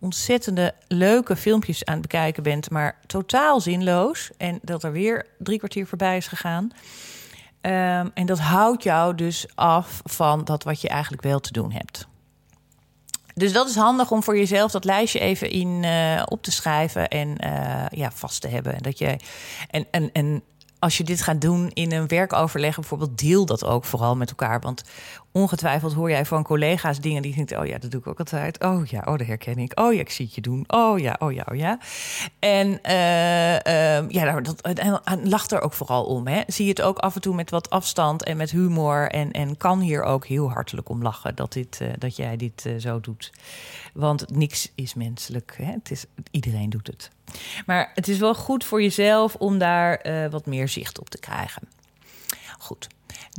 ontzettende 0.00 0.74
leuke 0.88 1.36
filmpjes 1.36 1.84
aan 1.84 1.92
het 1.92 2.02
bekijken 2.02 2.42
bent, 2.42 2.70
maar 2.70 2.98
totaal 3.06 3.60
zinloos. 3.60 4.30
En 4.36 4.58
dat 4.62 4.84
er 4.84 4.92
weer 4.92 5.26
drie 5.38 5.58
kwartier 5.58 5.86
voorbij 5.86 6.16
is 6.16 6.26
gegaan. 6.26 6.70
Um, 7.62 8.10
en 8.14 8.26
dat 8.26 8.38
houdt 8.38 8.82
jou 8.82 9.14
dus 9.14 9.46
af 9.54 10.00
van 10.04 10.44
dat 10.44 10.64
wat 10.64 10.80
je 10.80 10.88
eigenlijk 10.88 11.22
wel 11.22 11.40
te 11.40 11.52
doen 11.52 11.72
hebt. 11.72 12.06
Dus 13.34 13.52
dat 13.52 13.68
is 13.68 13.76
handig 13.76 14.10
om 14.10 14.22
voor 14.22 14.36
jezelf 14.36 14.70
dat 14.70 14.84
lijstje 14.84 15.18
even 15.18 15.50
in 15.50 15.82
uh, 15.82 16.22
op 16.24 16.42
te 16.42 16.52
schrijven 16.52 17.08
en 17.08 17.36
uh, 17.44 17.86
ja, 17.90 18.10
vast 18.10 18.40
te 18.40 18.48
hebben. 18.48 18.74
En 18.74 18.82
dat 18.82 18.98
je 18.98 19.16
en, 19.70 19.86
en, 19.90 20.12
en 20.12 20.42
als 20.78 20.96
je 20.96 21.04
dit 21.04 21.22
gaat 21.22 21.40
doen 21.40 21.70
in 21.72 21.92
een 21.92 22.08
werkoverleg, 22.08 22.74
bijvoorbeeld, 22.74 23.18
deel 23.18 23.46
dat 23.46 23.64
ook 23.64 23.84
vooral 23.84 24.16
met 24.16 24.28
elkaar. 24.28 24.60
Want 24.60 24.82
ongetwijfeld 25.32 25.92
hoor 25.92 26.10
jij 26.10 26.24
van 26.24 26.42
collega's 26.42 27.00
dingen 27.00 27.22
die 27.22 27.34
denken: 27.34 27.60
oh 27.60 27.66
ja, 27.66 27.78
dat 27.78 27.90
doe 27.90 28.00
ik 28.00 28.06
ook 28.06 28.18
altijd. 28.18 28.64
Oh 28.64 28.86
ja, 28.86 28.98
oh, 28.98 29.18
dat 29.18 29.26
herken 29.26 29.58
ik. 29.58 29.80
Oh 29.80 29.92
ja, 29.92 30.00
ik 30.00 30.10
zie 30.10 30.24
het 30.24 30.34
je 30.34 30.40
doen. 30.40 30.64
Oh 30.66 30.98
ja, 30.98 31.16
oh 31.18 31.32
ja, 31.32 31.46
oh 31.50 31.56
ja. 31.56 31.78
En 32.38 32.68
uh, 32.68 34.08
ja, 34.08 34.40
dat 34.40 34.62
lacht 35.22 35.52
er 35.52 35.60
ook 35.60 35.72
vooral 35.72 36.04
om. 36.04 36.26
Hè. 36.26 36.42
Zie 36.46 36.68
het 36.68 36.82
ook 36.82 36.98
af 36.98 37.14
en 37.14 37.20
toe 37.20 37.34
met 37.34 37.50
wat 37.50 37.70
afstand 37.70 38.24
en 38.24 38.36
met 38.36 38.50
humor. 38.50 39.10
En, 39.10 39.32
en 39.32 39.56
kan 39.56 39.80
hier 39.80 40.02
ook 40.02 40.26
heel 40.26 40.50
hartelijk 40.50 40.88
om 40.88 41.02
lachen 41.02 41.34
dat, 41.34 41.52
dit, 41.52 41.78
uh, 41.82 41.88
dat 41.98 42.16
jij 42.16 42.36
dit 42.36 42.64
uh, 42.66 42.78
zo 42.78 43.00
doet. 43.00 43.32
Want 43.98 44.30
niks 44.30 44.72
is 44.74 44.94
menselijk. 44.94 45.54
Hè. 45.56 45.72
Het 45.72 45.90
is, 45.90 46.04
iedereen 46.30 46.70
doet 46.70 46.86
het. 46.86 47.10
Maar 47.66 47.90
het 47.94 48.08
is 48.08 48.18
wel 48.18 48.34
goed 48.34 48.64
voor 48.64 48.82
jezelf 48.82 49.34
om 49.34 49.58
daar 49.58 50.06
uh, 50.06 50.30
wat 50.30 50.46
meer 50.46 50.68
zicht 50.68 51.00
op 51.00 51.08
te 51.08 51.18
krijgen. 51.18 51.68
Goed. 52.58 52.88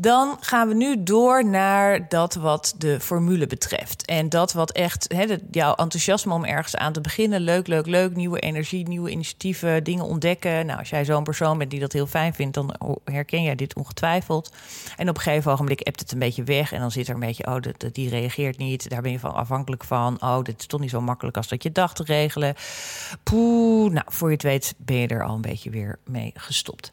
Dan 0.02 0.38
gaan 0.40 0.68
we 0.68 0.74
nu 0.74 1.04
door 1.04 1.46
naar 1.46 2.10
dat 2.10 2.34
wat 2.34 2.76
de 2.78 3.00
formule 3.00 3.48
betreft. 3.48 4.06
En 4.06 4.30
dat 4.30 4.54
wat 4.54 4.72
echt 4.72 5.08
jouw 5.52 5.76
enthousiasme 5.76 6.34
om 6.34 6.46
ergens 6.46 6.76
aan 6.76 6.94
te 6.94 7.02
beginnen. 7.02 7.42
Leuk, 7.42 7.68
leuk, 7.68 7.86
leuk. 7.86 8.16
Nieuwe 8.16 8.40
energie, 8.40 8.88
nieuwe 8.88 9.10
initiatieven, 9.10 9.84
dingen 9.84 10.06
ontdekken. 10.06 10.66
Nou, 10.66 10.80
als 10.80 10.90
jij 10.90 11.06
zo'n 11.06 11.24
persoon 11.24 11.58
bent 11.58 11.72
die 11.72 11.80
dat 11.80 11.94
heel 11.94 12.08
fijn 12.08 12.34
vindt, 12.34 12.54
dan 12.54 12.76
herken 13.04 13.44
jij 13.44 13.56
dit 13.56 13.76
ongetwijfeld. 13.76 14.52
En 14.98 15.10
op 15.10 15.16
een 15.16 15.22
gegeven 15.22 15.52
ogenblik 15.52 15.80
ebt 15.80 16.00
het 16.00 16.12
een 16.12 16.20
beetje 16.20 16.44
weg. 16.44 16.72
En 16.72 16.80
dan 16.80 16.92
zit 16.92 17.08
er 17.08 17.14
een 17.14 17.20
beetje, 17.20 17.48
oh, 17.48 17.58
die 17.92 18.10
reageert 18.10 18.58
niet. 18.58 18.90
Daar 18.90 19.02
ben 19.02 19.12
je 19.12 19.20
van 19.20 19.34
afhankelijk 19.34 19.84
van. 19.84 20.18
Oh, 20.22 20.44
dit 20.44 20.60
is 20.60 20.66
toch 20.66 20.80
niet 20.80 20.90
zo 20.90 21.02
makkelijk 21.02 21.38
als 21.38 21.48
dat 21.48 21.64
je 21.64 21.72
dacht 21.72 21.96
te 21.96 22.04
regelen. 22.04 22.56
Poeh, 23.24 23.92
nou, 23.92 24.06
voor 24.10 24.28
je 24.28 24.34
het 24.34 24.44
weet 24.44 24.74
ben 24.78 24.98
je 24.98 25.08
er 25.08 25.24
al 25.24 25.36
een 25.36 25.42
beetje 25.42 25.70
weer 25.70 26.00
mee 26.06 26.32
gestopt. 26.36 26.92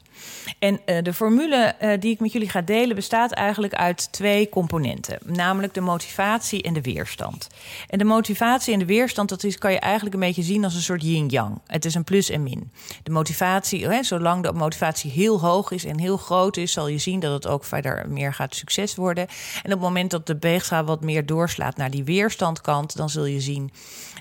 En 0.58 0.80
uh, 0.86 1.02
de 1.02 1.12
formule 1.12 1.74
uh, 1.82 1.92
die 2.00 2.12
ik 2.12 2.20
met 2.20 2.32
jullie 2.32 2.48
ga 2.48 2.60
delen 2.60 2.96
bestaat 2.96 3.32
eigenlijk 3.32 3.74
uit 3.74 4.12
twee 4.12 4.48
componenten, 4.48 5.18
namelijk 5.24 5.74
de 5.74 5.80
motivatie 5.80 6.62
en 6.62 6.72
de 6.72 6.80
weerstand. 6.80 7.46
En 7.88 7.98
de 7.98 8.04
motivatie 8.04 8.72
en 8.72 8.78
de 8.78 8.84
weerstand, 8.84 9.28
dat 9.28 9.44
is, 9.44 9.58
kan 9.58 9.72
je 9.72 9.78
eigenlijk 9.78 10.14
een 10.14 10.20
beetje 10.20 10.42
zien 10.42 10.64
als 10.64 10.74
een 10.74 10.82
soort 10.82 11.02
yin-yang. 11.02 11.60
Het 11.66 11.84
is 11.84 11.94
een 11.94 12.04
plus 12.04 12.30
en 12.30 12.42
min. 12.42 12.70
De 13.02 13.10
motivatie, 13.10 13.86
hè, 13.86 14.02
zolang 14.02 14.42
de 14.42 14.52
motivatie 14.52 15.10
heel 15.10 15.40
hoog 15.40 15.70
is 15.70 15.84
en 15.84 15.98
heel 15.98 16.16
groot 16.16 16.56
is, 16.56 16.72
zal 16.72 16.88
je 16.88 16.98
zien 16.98 17.20
dat 17.20 17.32
het 17.32 17.46
ook 17.46 17.64
verder 17.64 18.04
meer 18.08 18.34
gaat 18.34 18.54
succes 18.54 18.94
worden. 18.94 19.26
En 19.56 19.64
op 19.64 19.70
het 19.70 19.80
moment 19.80 20.10
dat 20.10 20.26
de 20.26 20.36
beegschaal 20.36 20.84
wat 20.84 21.04
meer 21.04 21.26
doorslaat 21.26 21.76
naar 21.76 21.90
die 21.90 22.04
weerstandkant, 22.04 22.96
dan 22.96 23.10
zul 23.10 23.24
je 23.24 23.40
zien 23.40 23.70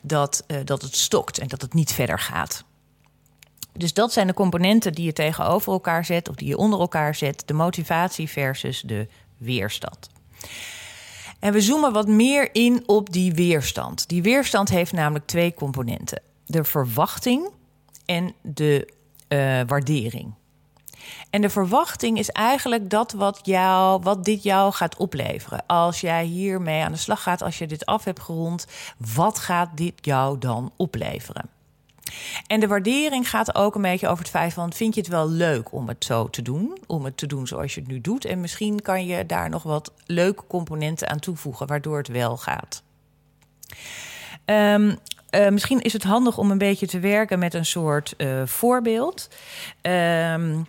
dat, 0.03 0.43
uh, 0.47 0.57
dat 0.63 0.81
het 0.81 0.95
stokt 0.95 1.37
en 1.37 1.47
dat 1.47 1.61
het 1.61 1.73
niet 1.73 1.91
verder 1.91 2.19
gaat. 2.19 2.63
Dus 3.77 3.93
dat 3.93 4.13
zijn 4.13 4.27
de 4.27 4.33
componenten 4.33 4.93
die 4.93 5.05
je 5.05 5.13
tegenover 5.13 5.71
elkaar 5.71 6.05
zet 6.05 6.29
of 6.29 6.35
die 6.35 6.47
je 6.47 6.57
onder 6.57 6.79
elkaar 6.79 7.15
zet: 7.15 7.43
de 7.45 7.53
motivatie 7.53 8.29
versus 8.29 8.81
de 8.81 9.07
weerstand. 9.37 10.09
En 11.39 11.53
we 11.53 11.61
zoomen 11.61 11.93
wat 11.93 12.07
meer 12.07 12.49
in 12.55 12.83
op 12.85 13.11
die 13.11 13.33
weerstand. 13.33 14.09
Die 14.09 14.21
weerstand 14.21 14.69
heeft 14.69 14.91
namelijk 14.91 15.25
twee 15.25 15.53
componenten: 15.53 16.21
de 16.45 16.63
verwachting 16.63 17.49
en 18.05 18.33
de 18.41 18.89
uh, 19.29 19.61
waardering. 19.67 20.33
En 21.29 21.41
de 21.41 21.49
verwachting 21.49 22.17
is 22.17 22.29
eigenlijk 22.29 22.89
dat 22.89 23.11
wat, 23.11 23.41
wat 24.01 24.25
dit 24.25 24.43
jou 24.43 24.73
gaat 24.73 24.97
opleveren. 24.97 25.63
Als 25.67 26.01
jij 26.01 26.25
hiermee 26.25 26.83
aan 26.83 26.91
de 26.91 26.97
slag 26.97 27.23
gaat, 27.23 27.41
als 27.41 27.57
je 27.57 27.67
dit 27.67 27.85
af 27.85 28.03
hebt 28.03 28.21
gerond, 28.21 28.67
wat 28.97 29.39
gaat 29.39 29.77
dit 29.77 29.93
jou 30.01 30.37
dan 30.37 30.71
opleveren? 30.75 31.49
En 32.47 32.59
de 32.59 32.67
waardering 32.67 33.29
gaat 33.29 33.55
ook 33.55 33.75
een 33.75 33.81
beetje 33.81 34.07
over 34.07 34.23
het 34.23 34.33
feit 34.33 34.53
van... 34.53 34.73
vind 34.73 34.95
je 34.95 35.01
het 35.01 35.09
wel 35.09 35.29
leuk 35.29 35.71
om 35.71 35.87
het 35.87 36.05
zo 36.05 36.29
te 36.29 36.41
doen? 36.41 36.77
Om 36.87 37.05
het 37.05 37.17
te 37.17 37.27
doen 37.27 37.47
zoals 37.47 37.73
je 37.73 37.79
het 37.79 37.89
nu 37.89 38.01
doet? 38.01 38.25
En 38.25 38.41
misschien 38.41 38.81
kan 38.81 39.05
je 39.05 39.25
daar 39.25 39.49
nog 39.49 39.63
wat 39.63 39.91
leuke 40.05 40.43
componenten 40.47 41.09
aan 41.09 41.19
toevoegen... 41.19 41.67
waardoor 41.67 41.97
het 41.97 42.07
wel 42.07 42.37
gaat. 42.37 42.83
Um, 44.45 44.97
uh, 45.31 45.49
misschien 45.49 45.81
is 45.81 45.93
het 45.93 46.03
handig 46.03 46.37
om 46.37 46.51
een 46.51 46.57
beetje 46.57 46.87
te 46.87 46.99
werken 46.99 47.39
met 47.39 47.53
een 47.53 47.65
soort 47.65 48.13
uh, 48.17 48.45
voorbeeld. 48.45 49.29
Um, 49.81 50.67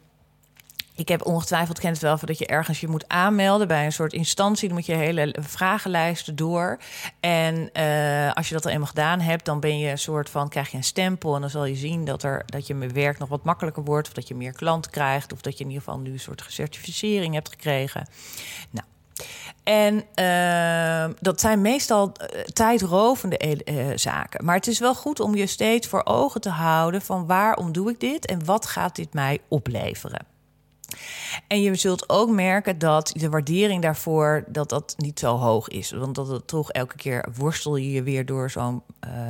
ik 0.97 1.09
heb 1.09 1.27
ongetwijfeld 1.27 1.79
kent 1.79 1.95
het 1.95 2.03
wel 2.03 2.19
van 2.19 2.29
dat 2.29 2.39
je 2.39 2.47
ergens 2.47 2.81
je 2.81 2.89
moet 2.89 3.09
aanmelden 3.09 3.69
bij 3.69 3.85
een 3.85 3.93
soort 3.93 4.13
instantie. 4.13 4.69
Dan 4.69 4.77
moet 4.77 4.87
je 4.87 4.95
hele 4.95 5.35
vragenlijsten 5.41 6.37
door. 6.37 6.79
En 7.21 7.71
uh, 7.73 8.33
als 8.33 8.49
je 8.49 8.55
dat 8.55 8.65
al 8.65 8.71
eenmaal 8.71 8.87
gedaan 8.87 9.21
hebt, 9.21 9.45
dan 9.45 9.61
ben 9.61 9.79
je 9.79 9.91
een 9.91 9.99
soort 9.99 10.31
van 10.31 10.49
krijg 10.49 10.71
je 10.71 10.77
een 10.77 10.85
stempel. 10.85 11.35
En 11.35 11.41
dan 11.41 11.51
zal 11.51 11.65
je 11.65 11.75
zien 11.75 12.05
dat, 12.05 12.23
er, 12.23 12.43
dat 12.47 12.67
je 12.67 12.75
werk 12.77 13.19
nog 13.19 13.29
wat 13.29 13.45
makkelijker 13.45 13.85
wordt. 13.85 14.09
Of 14.09 14.15
dat 14.15 14.29
je 14.29 14.35
meer 14.35 14.53
klanten 14.53 14.91
krijgt. 14.91 15.33
Of 15.33 15.41
dat 15.41 15.59
je 15.59 15.65
in 15.65 15.71
ieder 15.71 15.85
geval 15.85 16.01
nu 16.01 16.13
een 16.13 16.21
soort 16.21 16.45
certificering 16.49 17.35
hebt 17.35 17.49
gekregen. 17.49 18.09
Nou. 18.71 18.87
En 19.63 20.05
uh, 20.15 21.15
dat 21.21 21.41
zijn 21.41 21.61
meestal 21.61 22.13
uh, 22.21 22.41
tijdrovende 22.43 23.63
uh, 23.65 23.87
zaken. 23.95 24.45
Maar 24.45 24.55
het 24.55 24.67
is 24.67 24.79
wel 24.79 24.95
goed 24.95 25.21
om 25.21 25.35
je 25.35 25.47
steeds 25.47 25.87
voor 25.87 26.05
ogen 26.05 26.41
te 26.41 26.51
houden 26.51 27.03
van 27.03 27.27
waarom 27.27 27.73
doe 27.73 27.91
ik 27.91 28.01
dit 28.01 28.27
en 28.27 28.45
wat 28.45 28.67
gaat 28.67 28.97
dit 28.97 29.13
mij 29.13 29.39
opleveren. 29.49 30.36
En 31.47 31.63
je 31.63 31.75
zult 31.75 32.09
ook 32.09 32.31
merken 32.31 32.79
dat 32.79 33.13
de 33.15 33.29
waardering 33.29 33.83
daarvoor 33.83 34.45
dat 34.47 34.69
dat 34.69 34.95
niet 34.97 35.19
zo 35.19 35.37
hoog 35.37 35.69
is. 35.69 35.91
Want 35.91 36.15
dat 36.15 36.29
het 36.29 36.47
toch 36.47 36.71
elke 36.71 36.97
keer 36.97 37.29
worstel 37.37 37.77
je 37.77 37.93
je 37.93 38.03
weer 38.03 38.27
door 38.27 38.51
zo'n 38.51 38.83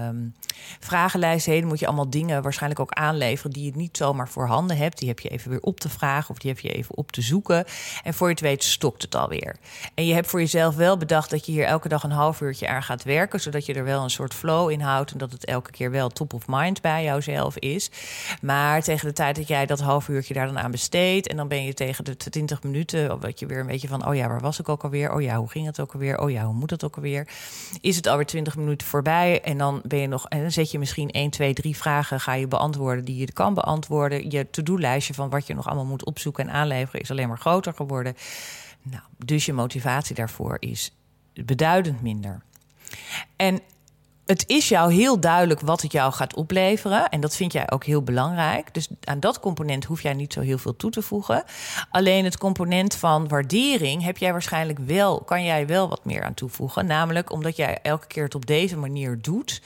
um, 0.08 0.34
vragenlijst 0.80 1.46
heen. 1.46 1.66
moet 1.66 1.78
je 1.78 1.86
allemaal 1.86 2.10
dingen 2.10 2.42
waarschijnlijk 2.42 2.80
ook 2.80 2.92
aanleveren 2.92 3.50
die 3.50 3.64
je 3.64 3.72
niet 3.74 3.96
zomaar 3.96 4.28
voorhanden 4.28 4.76
hebt. 4.76 4.98
Die 4.98 5.08
heb 5.08 5.20
je 5.20 5.28
even 5.28 5.50
weer 5.50 5.60
op 5.60 5.80
te 5.80 5.88
vragen 5.88 6.30
of 6.30 6.38
die 6.38 6.50
heb 6.50 6.60
je 6.60 6.72
even 6.72 6.96
op 6.96 7.12
te 7.12 7.20
zoeken. 7.22 7.64
En 8.02 8.14
voor 8.14 8.26
je 8.26 8.32
het 8.32 8.42
weet 8.42 8.64
stokt 8.64 9.02
het 9.02 9.14
alweer. 9.14 9.56
En 9.94 10.06
je 10.06 10.14
hebt 10.14 10.26
voor 10.26 10.40
jezelf 10.40 10.74
wel 10.74 10.96
bedacht 10.96 11.30
dat 11.30 11.46
je 11.46 11.52
hier 11.52 11.64
elke 11.64 11.88
dag 11.88 12.02
een 12.02 12.10
half 12.10 12.40
uurtje 12.40 12.68
aan 12.68 12.82
gaat 12.82 13.02
werken. 13.02 13.40
Zodat 13.40 13.66
je 13.66 13.74
er 13.74 13.84
wel 13.84 14.02
een 14.02 14.10
soort 14.10 14.34
flow 14.34 14.70
in 14.70 14.80
houdt. 14.80 15.12
En 15.12 15.18
dat 15.18 15.32
het 15.32 15.44
elke 15.44 15.70
keer 15.70 15.90
wel 15.90 16.08
top 16.08 16.32
of 16.32 16.44
mind 16.46 16.80
bij 16.80 17.04
jouzelf 17.04 17.58
is. 17.58 17.90
Maar 18.40 18.82
tegen 18.82 19.08
de 19.08 19.14
tijd 19.14 19.36
dat 19.36 19.48
jij 19.48 19.66
dat 19.66 19.80
half 19.80 20.08
uurtje 20.08 20.34
daar 20.34 20.46
dan 20.46 20.58
aan 20.58 20.70
besteedt. 20.70 21.28
En 21.28 21.36
dan 21.36 21.48
ben 21.48 21.55
je 21.64 21.74
tegen 21.74 22.04
de 22.04 22.16
20 22.16 22.62
minuten. 22.62 23.20
Dat 23.20 23.38
je 23.38 23.46
weer 23.46 23.60
een 23.60 23.66
beetje 23.66 23.88
van: 23.88 24.06
oh 24.08 24.14
ja, 24.14 24.28
waar 24.28 24.40
was 24.40 24.60
ik 24.60 24.68
ook 24.68 24.82
alweer? 24.82 25.12
Oh 25.12 25.22
ja, 25.22 25.36
hoe 25.36 25.50
ging 25.50 25.66
het 25.66 25.80
ook 25.80 25.92
alweer? 25.92 26.18
Oh 26.18 26.30
ja, 26.30 26.44
hoe 26.44 26.54
moet 26.54 26.70
het 26.70 26.84
ook 26.84 26.96
alweer? 26.96 27.28
Is 27.80 27.96
het 27.96 28.06
alweer 28.06 28.26
20 28.26 28.56
minuten 28.56 28.86
voorbij? 28.86 29.40
En 29.42 29.58
dan 29.58 29.66
dan 29.66 29.80
ben 29.84 29.98
je 29.98 30.06
nog 30.06 30.28
en 30.28 30.40
dan 30.40 30.50
zet 30.50 30.70
je 30.70 30.78
misschien 30.78 31.10
1, 31.10 31.30
2, 31.30 31.54
3 31.54 31.76
vragen 31.76 32.20
ga 32.20 32.32
je 32.32 32.48
beantwoorden 32.48 33.04
die 33.04 33.16
je 33.16 33.32
kan 33.32 33.54
beantwoorden. 33.54 34.30
Je 34.30 34.50
to-do-lijstje 34.50 35.14
van 35.14 35.30
wat 35.30 35.46
je 35.46 35.54
nog 35.54 35.66
allemaal 35.66 35.84
moet 35.84 36.04
opzoeken 36.04 36.48
en 36.48 36.54
aanleveren 36.54 37.00
is 37.00 37.10
alleen 37.10 37.28
maar 37.28 37.38
groter 37.38 37.74
geworden. 37.74 38.14
Nou, 38.82 39.02
dus 39.24 39.46
je 39.46 39.52
motivatie 39.52 40.14
daarvoor 40.14 40.56
is 40.60 40.94
beduidend 41.44 42.02
minder. 42.02 42.42
En 43.36 43.60
het 44.26 44.44
is 44.46 44.68
jou 44.68 44.92
heel 44.92 45.20
duidelijk 45.20 45.60
wat 45.60 45.82
het 45.82 45.92
jou 45.92 46.12
gaat 46.12 46.34
opleveren. 46.34 47.08
En 47.08 47.20
dat 47.20 47.36
vind 47.36 47.52
jij 47.52 47.70
ook 47.70 47.84
heel 47.84 48.02
belangrijk. 48.02 48.74
Dus 48.74 48.88
aan 49.04 49.20
dat 49.20 49.40
component 49.40 49.84
hoef 49.84 50.02
jij 50.02 50.12
niet 50.12 50.32
zo 50.32 50.40
heel 50.40 50.58
veel 50.58 50.76
toe 50.76 50.90
te 50.90 51.02
voegen. 51.02 51.44
Alleen 51.90 52.24
het 52.24 52.38
component 52.38 52.94
van 52.94 53.28
waardering 53.28 54.02
heb 54.02 54.18
jij 54.18 54.32
waarschijnlijk 54.32 54.78
wel, 54.78 55.20
kan 55.20 55.44
jij 55.44 55.66
wel 55.66 55.88
wat 55.88 56.04
meer 56.04 56.22
aan 56.22 56.34
toevoegen. 56.34 56.86
Namelijk 56.86 57.32
omdat 57.32 57.56
jij 57.56 57.78
elke 57.82 58.06
keer 58.06 58.24
het 58.24 58.34
op 58.34 58.46
deze 58.46 58.76
manier 58.76 59.18
doet, 59.20 59.62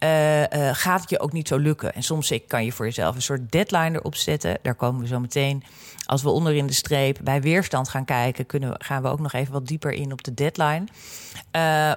uh, 0.00 0.40
uh, 0.40 0.46
gaat 0.72 1.00
het 1.00 1.10
je 1.10 1.20
ook 1.20 1.32
niet 1.32 1.48
zo 1.48 1.56
lukken. 1.56 1.94
En 1.94 2.02
soms 2.02 2.32
kan 2.46 2.64
je 2.64 2.72
voor 2.72 2.84
jezelf 2.84 3.14
een 3.14 3.22
soort 3.22 3.52
deadline 3.52 3.98
erop 3.98 4.14
zetten. 4.14 4.58
Daar 4.62 4.74
komen 4.74 5.00
we 5.00 5.06
zo 5.06 5.20
meteen. 5.20 5.62
Als 6.06 6.22
we 6.22 6.28
onder 6.28 6.54
in 6.54 6.66
de 6.66 6.72
streep 6.72 7.18
bij 7.22 7.40
weerstand 7.40 7.88
gaan 7.88 8.04
kijken, 8.04 8.46
kunnen 8.46 8.70
we, 8.70 8.76
gaan 8.78 9.02
we 9.02 9.08
ook 9.08 9.20
nog 9.20 9.32
even 9.32 9.52
wat 9.52 9.66
dieper 9.66 9.92
in 9.92 10.12
op 10.12 10.24
de 10.24 10.34
deadline. 10.34 10.84
Uh, 10.86 10.92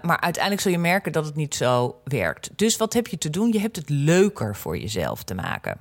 maar 0.01 0.19
uiteindelijk 0.19 0.61
zul 0.61 0.71
je 0.71 0.77
merken 0.77 1.11
dat 1.11 1.25
het 1.25 1.35
niet 1.35 1.55
zo 1.55 2.01
werkt. 2.03 2.49
Dus 2.55 2.77
wat 2.77 2.93
heb 2.93 3.07
je 3.07 3.17
te 3.17 3.29
doen? 3.29 3.51
Je 3.51 3.59
hebt 3.59 3.75
het 3.75 3.89
leuker 3.89 4.55
voor 4.55 4.77
jezelf 4.77 5.23
te 5.23 5.35
maken. 5.35 5.77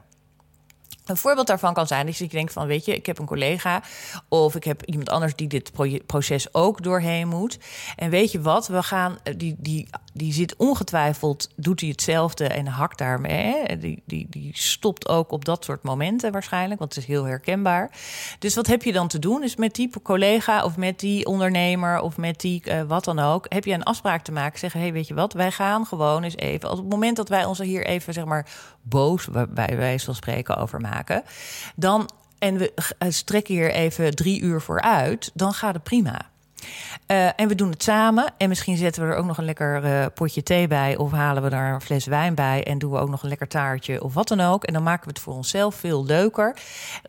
Een 1.08 1.16
voorbeeld 1.16 1.46
daarvan 1.46 1.74
kan 1.74 1.86
zijn 1.86 2.06
dat 2.06 2.16
je 2.16 2.28
denkt 2.28 2.52
van, 2.52 2.66
weet 2.66 2.84
je, 2.84 2.94
ik 2.94 3.06
heb 3.06 3.18
een 3.18 3.26
collega 3.26 3.82
of 4.28 4.54
ik 4.54 4.64
heb 4.64 4.82
iemand 4.82 5.10
anders 5.10 5.34
die 5.34 5.48
dit 5.48 5.72
proces 6.06 6.54
ook 6.54 6.82
doorheen 6.82 7.28
moet. 7.28 7.58
En 7.96 8.10
weet 8.10 8.32
je 8.32 8.40
wat, 8.40 8.66
we 8.66 8.82
gaan, 8.82 9.18
eh, 9.22 9.34
die, 9.36 9.56
die, 9.58 9.88
die 10.18 10.32
zit 10.32 10.56
ongetwijfeld, 10.56 11.50
doet 11.56 11.80
hij 11.80 11.88
hetzelfde 11.88 12.46
en 12.46 12.66
hakt 12.66 12.98
daarmee. 12.98 13.78
Die, 13.78 14.02
die, 14.06 14.26
die 14.30 14.50
stopt 14.54 15.08
ook 15.08 15.32
op 15.32 15.44
dat 15.44 15.64
soort 15.64 15.82
momenten 15.82 16.32
waarschijnlijk, 16.32 16.80
want 16.80 16.94
het 16.94 17.02
is 17.02 17.08
heel 17.08 17.24
herkenbaar. 17.24 17.90
Dus 18.38 18.54
wat 18.54 18.66
heb 18.66 18.82
je 18.82 18.92
dan 18.92 19.08
te 19.08 19.18
doen? 19.18 19.42
Is 19.42 19.56
met 19.56 19.74
die 19.74 19.90
collega 20.02 20.64
of 20.64 20.76
met 20.76 21.00
die 21.00 21.26
ondernemer 21.26 22.00
of 22.00 22.16
met 22.16 22.40
die 22.40 22.62
uh, 22.64 22.82
wat 22.82 23.04
dan 23.04 23.18
ook, 23.18 23.46
heb 23.48 23.64
je 23.64 23.72
een 23.72 23.82
afspraak 23.82 24.24
te 24.24 24.32
maken. 24.32 24.58
Zeggen, 24.58 24.80
hey, 24.80 24.92
weet 24.92 25.08
je 25.08 25.14
wat, 25.14 25.32
wij 25.32 25.50
gaan 25.50 25.86
gewoon 25.86 26.22
eens 26.22 26.36
even, 26.36 26.70
op 26.70 26.76
het 26.76 26.88
moment 26.88 27.16
dat 27.16 27.28
wij 27.28 27.44
ons 27.44 27.58
er 27.58 27.64
hier 27.64 27.86
even, 27.86 28.12
zeg 28.12 28.24
maar, 28.24 28.46
boos 28.82 29.28
bij 29.48 29.76
wijze 29.76 30.04
van 30.04 30.14
spreken 30.14 30.56
over 30.56 30.80
maken, 30.80 31.22
dan 31.76 32.10
en 32.38 32.58
we 32.58 32.72
strekken 33.08 33.54
hier 33.54 33.72
even 33.72 34.14
drie 34.14 34.40
uur 34.40 34.60
voor 34.60 34.80
uit, 34.80 35.30
dan 35.34 35.52
gaat 35.52 35.74
het 35.74 35.82
prima. 35.82 36.30
Uh, 37.06 37.40
en 37.40 37.48
we 37.48 37.54
doen 37.54 37.70
het 37.70 37.82
samen. 37.82 38.32
En 38.38 38.48
misschien 38.48 38.76
zetten 38.76 39.02
we 39.02 39.12
er 39.12 39.16
ook 39.16 39.26
nog 39.26 39.38
een 39.38 39.44
lekker 39.44 39.84
uh, 39.84 40.06
potje 40.14 40.42
thee 40.42 40.66
bij. 40.66 40.96
Of 40.96 41.12
halen 41.12 41.42
we 41.42 41.48
daar 41.48 41.74
een 41.74 41.80
fles 41.80 42.06
wijn 42.06 42.34
bij. 42.34 42.64
En 42.64 42.78
doen 42.78 42.90
we 42.90 42.98
ook 42.98 43.08
nog 43.08 43.22
een 43.22 43.28
lekker 43.28 43.48
taartje 43.48 44.02
of 44.02 44.14
wat 44.14 44.28
dan 44.28 44.40
ook. 44.40 44.64
En 44.64 44.72
dan 44.72 44.82
maken 44.82 45.04
we 45.04 45.10
het 45.10 45.20
voor 45.20 45.34
onszelf 45.34 45.74
veel 45.74 46.04
leuker 46.04 46.56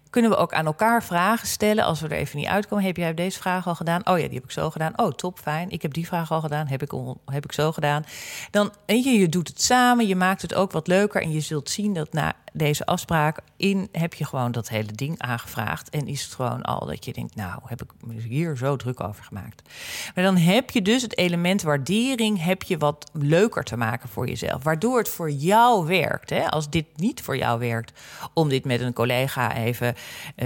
kunnen 0.09 0.31
we 0.31 0.37
ook 0.37 0.53
aan 0.53 0.65
elkaar 0.65 1.03
vragen 1.03 1.47
stellen 1.47 1.83
als 1.83 2.01
we 2.01 2.07
er 2.07 2.17
even 2.17 2.37
niet 2.37 2.47
uitkomen. 2.47 2.85
Heb 2.85 2.97
jij 2.97 3.13
deze 3.13 3.39
vraag 3.39 3.67
al 3.67 3.75
gedaan? 3.75 4.07
Oh 4.07 4.19
ja, 4.19 4.25
die 4.25 4.35
heb 4.35 4.43
ik 4.43 4.51
zo 4.51 4.69
gedaan. 4.69 4.99
Oh, 4.99 5.11
top, 5.11 5.39
fijn. 5.39 5.69
Ik 5.69 5.81
heb 5.81 5.93
die 5.93 6.07
vraag 6.07 6.31
al 6.31 6.41
gedaan. 6.41 6.67
Heb 6.67 6.81
ik, 6.81 6.91
heb 7.25 7.43
ik 7.43 7.51
zo 7.51 7.71
gedaan. 7.71 8.05
Dan, 8.51 8.73
weet 8.85 9.03
je, 9.03 9.11
je 9.11 9.29
doet 9.29 9.47
het 9.47 9.61
samen. 9.61 10.07
Je 10.07 10.15
maakt 10.15 10.41
het 10.41 10.53
ook 10.53 10.71
wat 10.71 10.87
leuker. 10.87 11.21
En 11.21 11.31
je 11.31 11.39
zult 11.39 11.69
zien 11.69 11.93
dat 11.93 12.13
na 12.13 12.33
deze 12.53 12.85
afspraak 12.85 13.39
in 13.57 13.89
heb 13.91 14.13
je 14.13 14.25
gewoon 14.25 14.51
dat 14.51 14.69
hele 14.69 14.91
ding 14.91 15.19
aangevraagd. 15.19 15.89
En 15.89 16.07
is 16.07 16.23
het 16.23 16.33
gewoon 16.33 16.61
al 16.61 16.85
dat 16.85 17.05
je 17.05 17.13
denkt, 17.13 17.35
nou, 17.35 17.61
heb 17.65 17.81
ik 17.81 17.91
me 18.05 18.21
hier 18.21 18.57
zo 18.57 18.75
druk 18.75 19.03
over 19.03 19.23
gemaakt. 19.23 19.69
Maar 20.15 20.23
dan 20.23 20.37
heb 20.37 20.69
je 20.69 20.81
dus 20.81 21.01
het 21.01 21.17
element 21.17 21.61
waardering 21.61 22.43
heb 22.43 22.63
je 22.63 22.77
wat 22.77 23.09
leuker 23.13 23.63
te 23.63 23.77
maken 23.77 24.09
voor 24.09 24.27
jezelf. 24.27 24.63
Waardoor 24.63 24.97
het 24.97 25.09
voor 25.09 25.31
jou 25.31 25.85
werkt. 25.85 26.29
Hè? 26.29 26.49
Als 26.49 26.69
dit 26.69 26.85
niet 26.95 27.21
voor 27.21 27.37
jou 27.37 27.59
werkt, 27.59 27.99
om 28.33 28.49
dit 28.49 28.65
met 28.65 28.81
een 28.81 28.93
collega 28.93 29.55
even 29.55 29.95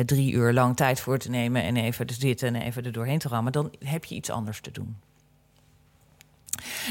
drie 0.05 0.33
uur 0.33 0.53
lang 0.53 0.75
tijd 0.75 1.00
voor 1.00 1.17
te 1.17 1.29
nemen 1.29 1.63
en 1.63 1.77
even 1.77 2.05
te 2.05 2.13
zitten 2.13 2.55
en 2.55 2.62
even 2.62 2.86
er 2.86 2.91
doorheen 2.91 3.19
te 3.19 3.27
rammen, 3.27 3.51
dan 3.51 3.72
heb 3.79 4.05
je 4.05 4.15
iets 4.15 4.29
anders 4.29 4.62
te 4.62 4.72
doen. 4.72 4.98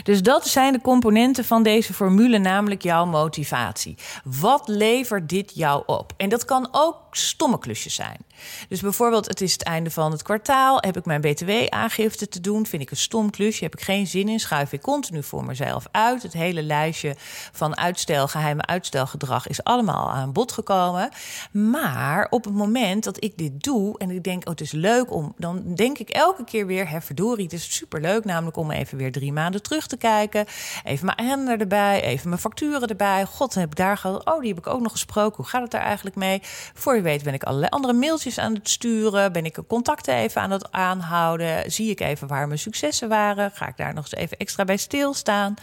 Dus 0.03 0.23
dat 0.23 0.47
zijn 0.49 0.73
de 0.73 0.81
componenten 0.81 1.45
van 1.45 1.63
deze 1.63 1.95
formule, 1.95 2.39
namelijk 2.39 2.83
jouw 2.83 3.05
motivatie. 3.05 3.97
Wat 4.25 4.69
levert 4.69 5.29
dit 5.29 5.55
jou 5.55 5.83
op? 5.87 6.13
En 6.17 6.29
dat 6.29 6.45
kan 6.45 6.69
ook 6.71 6.97
stomme 7.11 7.59
klusjes 7.59 7.95
zijn. 7.95 8.19
Dus 8.69 8.81
bijvoorbeeld, 8.81 9.29
het 9.29 9.41
is 9.41 9.53
het 9.53 9.63
einde 9.63 9.91
van 9.91 10.13
het 10.13 10.23
kwartaal. 10.23 10.77
Heb 10.81 10.97
ik 10.97 11.05
mijn 11.05 11.21
BTW-aangifte 11.21 12.29
te 12.29 12.41
doen? 12.41 12.67
Vind 12.67 12.83
ik 12.83 12.91
een 12.91 12.97
stom 12.97 13.31
klusje? 13.31 13.65
Heb 13.65 13.75
ik 13.75 13.81
geen 13.81 14.07
zin 14.07 14.29
in? 14.29 14.41
Schuif 14.41 14.73
ik 14.73 14.81
continu 14.81 15.23
voor 15.23 15.45
mezelf 15.45 15.87
uit. 15.91 16.23
Het 16.23 16.33
hele 16.33 16.63
lijstje 16.63 17.17
van 17.53 17.77
uitstel, 17.77 18.29
geheime 18.29 18.67
uitstelgedrag 18.67 19.49
is 19.49 19.65
allemaal 19.65 20.11
aan 20.11 20.33
bod 20.33 20.53
gekomen. 20.53 21.09
Maar 21.53 22.27
op 22.31 22.45
het 22.45 22.55
moment 22.55 23.05
dat 23.05 23.25
ik 23.25 23.39
dit 23.39 23.63
doe 23.63 23.99
en 23.99 24.11
ik 24.11 24.25
denk, 24.25 24.43
oh, 24.45 24.51
het 24.51 24.61
is 24.61 24.73
leuk 24.73 25.13
om, 25.13 25.35
dan 25.37 25.75
denk 25.75 25.99
ik 25.99 26.11
elke 26.11 26.45
keer 26.45 26.67
weer, 26.67 26.89
hè, 26.89 27.01
verdorie, 27.01 27.45
het 27.45 27.53
is 27.53 27.75
superleuk 27.75 28.25
namelijk 28.25 28.57
om 28.57 28.71
even 28.71 28.99
weer 28.99 29.13
drie 29.13 29.33
maanden 29.33 29.63
terug 29.63 29.87
te 29.87 29.97
kijken. 29.97 30.47
Even 30.85 31.07
mijn 31.07 31.19
agenda 31.19 31.59
erbij, 31.59 32.03
even 32.03 32.29
mijn 32.29 32.41
facturen 32.41 32.89
erbij. 32.89 33.25
God, 33.25 33.55
heb 33.55 33.71
ik 33.71 33.77
daar 33.77 33.99
gehad? 33.99 34.25
Oh, 34.25 34.41
die 34.41 34.49
heb 34.49 34.59
ik 34.59 34.67
ook 34.67 34.81
nog 34.81 34.93
gesproken. 34.93 35.37
Hoe 35.37 35.47
gaat 35.47 35.63
het 35.63 35.71
daar 35.71 35.83
eigenlijk 35.83 36.17
mee? 36.17 36.41
Voor 36.75 36.97
je 36.97 37.03
weet 37.03 37.23
ben 37.23 37.35
ik 37.35 37.43
allerlei 37.43 37.71
andere 37.71 37.93
mailtjes 37.93 38.32
aan 38.39 38.55
het 38.55 38.69
sturen. 38.69 39.33
Ben 39.33 39.45
ik 39.45 39.59
contacten 39.69 40.15
even 40.15 40.41
aan 40.41 40.51
het 40.51 40.73
aanhouden. 40.73 41.73
Zie 41.73 41.91
ik 41.91 42.01
even 42.01 42.29
waar 42.29 42.47
mijn 42.47 42.59
successen 42.59 43.09
waren. 43.09 43.51
Ga 43.55 43.69
ik 43.69 43.77
daar 43.77 43.95
nog 43.95 44.05
eens 44.05 44.15
even 44.15 44.37
extra 44.37 44.65
bij 44.65 44.77
stilstaan. 44.77 45.55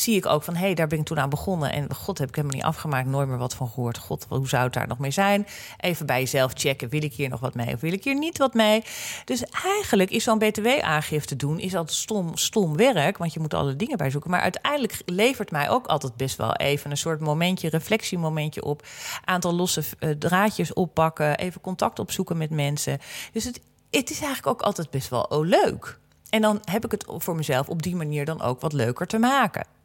Zie 0.00 0.16
ik 0.16 0.26
ook 0.26 0.42
van, 0.42 0.54
hé, 0.54 0.60
hey, 0.60 0.74
daar 0.74 0.86
ben 0.86 0.98
ik 0.98 1.04
toen 1.04 1.18
aan 1.18 1.28
begonnen. 1.28 1.72
En 1.72 1.94
god, 1.94 2.18
heb 2.18 2.28
ik 2.28 2.34
helemaal 2.34 2.56
niet 2.56 2.66
afgemaakt. 2.66 3.08
Nooit 3.08 3.28
meer 3.28 3.38
wat 3.38 3.54
van 3.54 3.68
gehoord. 3.68 3.98
God, 3.98 4.26
hoe 4.28 4.48
zou 4.48 4.64
het 4.64 4.72
daar 4.72 4.86
nog 4.86 4.98
mee 4.98 5.10
zijn? 5.10 5.46
Even 5.80 6.06
bij 6.06 6.20
jezelf 6.20 6.52
checken. 6.54 6.88
Wil 6.88 7.02
ik 7.02 7.12
hier 7.12 7.28
nog 7.28 7.40
wat 7.40 7.54
mee 7.54 7.74
of 7.74 7.80
wil 7.80 7.92
ik 7.92 8.04
hier 8.04 8.18
niet 8.18 8.38
wat 8.38 8.54
mee? 8.54 8.82
Dus 9.24 9.44
eigenlijk 9.44 10.10
is 10.10 10.24
zo'n 10.24 10.38
btw-aangifte 10.38 11.36
doen... 11.36 11.58
is 11.58 11.74
altijd 11.74 11.96
stom, 11.96 12.36
stom 12.36 12.76
werk, 12.76 13.18
want 13.18 13.32
je 13.32 13.40
moet 13.40 13.54
alle 13.54 13.76
dingen 13.76 13.96
bij 13.96 14.10
zoeken. 14.10 14.30
Maar 14.30 14.40
uiteindelijk 14.40 15.02
levert 15.06 15.50
mij 15.50 15.70
ook 15.70 15.86
altijd 15.86 16.16
best 16.16 16.36
wel 16.36 16.54
even... 16.54 16.90
een 16.90 16.96
soort 16.96 17.20
momentje, 17.20 17.68
reflectiemomentje 17.68 18.64
op. 18.64 18.86
Aantal 19.24 19.54
losse 19.54 19.82
uh, 19.98 20.10
draadjes 20.10 20.72
oppakken. 20.72 21.38
Even 21.38 21.60
contact 21.60 21.98
opzoeken 21.98 22.36
met 22.36 22.50
mensen. 22.50 22.98
Dus 23.32 23.44
het, 23.44 23.60
het 23.90 24.10
is 24.10 24.20
eigenlijk 24.20 24.46
ook 24.46 24.62
altijd 24.62 24.90
best 24.90 25.08
wel 25.08 25.22
oh, 25.22 25.46
leuk. 25.46 25.98
En 26.30 26.42
dan 26.42 26.58
heb 26.64 26.84
ik 26.84 26.90
het 26.90 27.04
voor 27.08 27.36
mezelf 27.36 27.68
op 27.68 27.82
die 27.82 27.96
manier 27.96 28.24
dan 28.24 28.42
ook 28.42 28.60
wat 28.60 28.72
leuker 28.72 29.06
te 29.06 29.18
maken. 29.18 29.78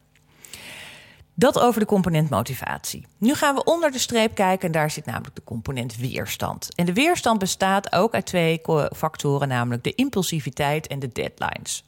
Dat 1.38 1.60
over 1.60 1.80
de 1.80 1.86
component 1.86 2.30
motivatie. 2.30 3.06
Nu 3.18 3.34
gaan 3.34 3.56
we 3.56 3.64
onder 3.64 3.92
de 3.92 4.00
streep 4.00 4.36
kijken 4.36 4.66
en 4.66 4.72
daar 4.72 4.92
zit 4.92 5.06
namelijk 5.06 5.36
de 5.36 5.44
component 5.44 5.98
weerstand. 5.98 6.76
En 6.76 6.86
de 6.86 6.94
weerstand 6.94 7.40
bestaat 7.40 7.94
ook 7.94 8.14
uit 8.14 8.26
twee 8.26 8.62
factoren, 8.96 9.48
namelijk 9.48 9.84
de 9.84 9.96
impulsiviteit 9.96 10.88
en 10.88 11.00
de 11.00 11.10
deadlines. 11.12 11.84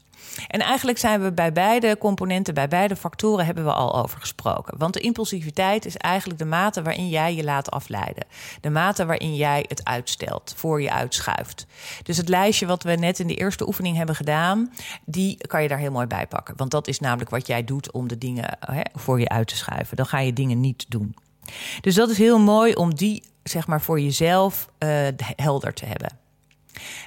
En 0.48 0.60
eigenlijk 0.60 0.98
zijn 0.98 1.22
we 1.22 1.32
bij 1.32 1.54
beide 1.54 1.98
componenten, 1.98 2.54
bij 2.54 2.68
beide 2.68 2.96
factoren 2.96 3.46
hebben 3.46 3.64
we 3.64 3.72
al 3.74 3.96
over 3.96 4.20
gesproken. 4.20 4.78
Want 4.78 4.94
de 4.94 5.00
impulsiviteit 5.00 5.86
is 5.86 5.98
eigenlijk 5.98 6.40
de 6.40 6.46
mate 6.46 6.82
waarin 6.82 7.10
jij 7.10 7.36
je 7.36 7.44
laat 7.44 7.72
afleiden. 7.72 8.26
De 8.62 8.70
mate 8.70 9.06
waarin 9.06 9.36
jij 9.36 9.66
het 9.68 9.86
uitstelt, 9.86 10.54
voor 10.56 10.82
je 10.82 10.92
uitschuift. 10.92 11.66
Dus 12.04 12.18
het 12.18 12.30
lijstje 12.30 12.66
wat 12.66 12.84
we 12.84 12.92
net 12.92 13.20
in 13.20 13.28
de 13.28 13.36
eerste 13.36 13.68
oefening 13.68 13.98
hebben 13.98 14.16
gedaan, 14.16 14.74
die 15.06 15.38
kan 15.48 15.62
je 15.62 15.68
daar 15.68 15.78
heel 15.78 15.92
mooi 15.92 16.08
bij 16.08 16.28
pakken. 16.28 16.58
Want 16.58 16.72
dat 16.72 16.88
is 16.88 17.00
namelijk 17.00 17.30
wat 17.30 17.48
jij 17.48 17.64
doet 17.64 17.92
om 17.92 18.08
de 18.08 18.18
dingen 18.18 18.58
hè, 18.60 18.82
voor 18.94 19.20
je 19.20 19.30
uit 19.30 19.48
te 19.48 19.56
schuiven. 19.56 19.98
Dan 19.98 20.06
ga 20.06 20.20
je 20.20 20.34
dingen 20.34 20.60
niet 20.60 20.86
doen. 20.88 21.16
Dus 21.82 21.96
dat 21.96 22.10
is 22.10 22.18
heel 22.18 22.40
mooi 22.40 22.74
om 22.74 22.96
die 22.96 23.24
zeg 23.44 23.68
maar 23.68 23.82
voor 23.82 24.00
jezelf 24.00 24.70
uh, 24.80 25.08
helder 25.36 25.74
te 25.74 25.86
hebben. 25.86 26.27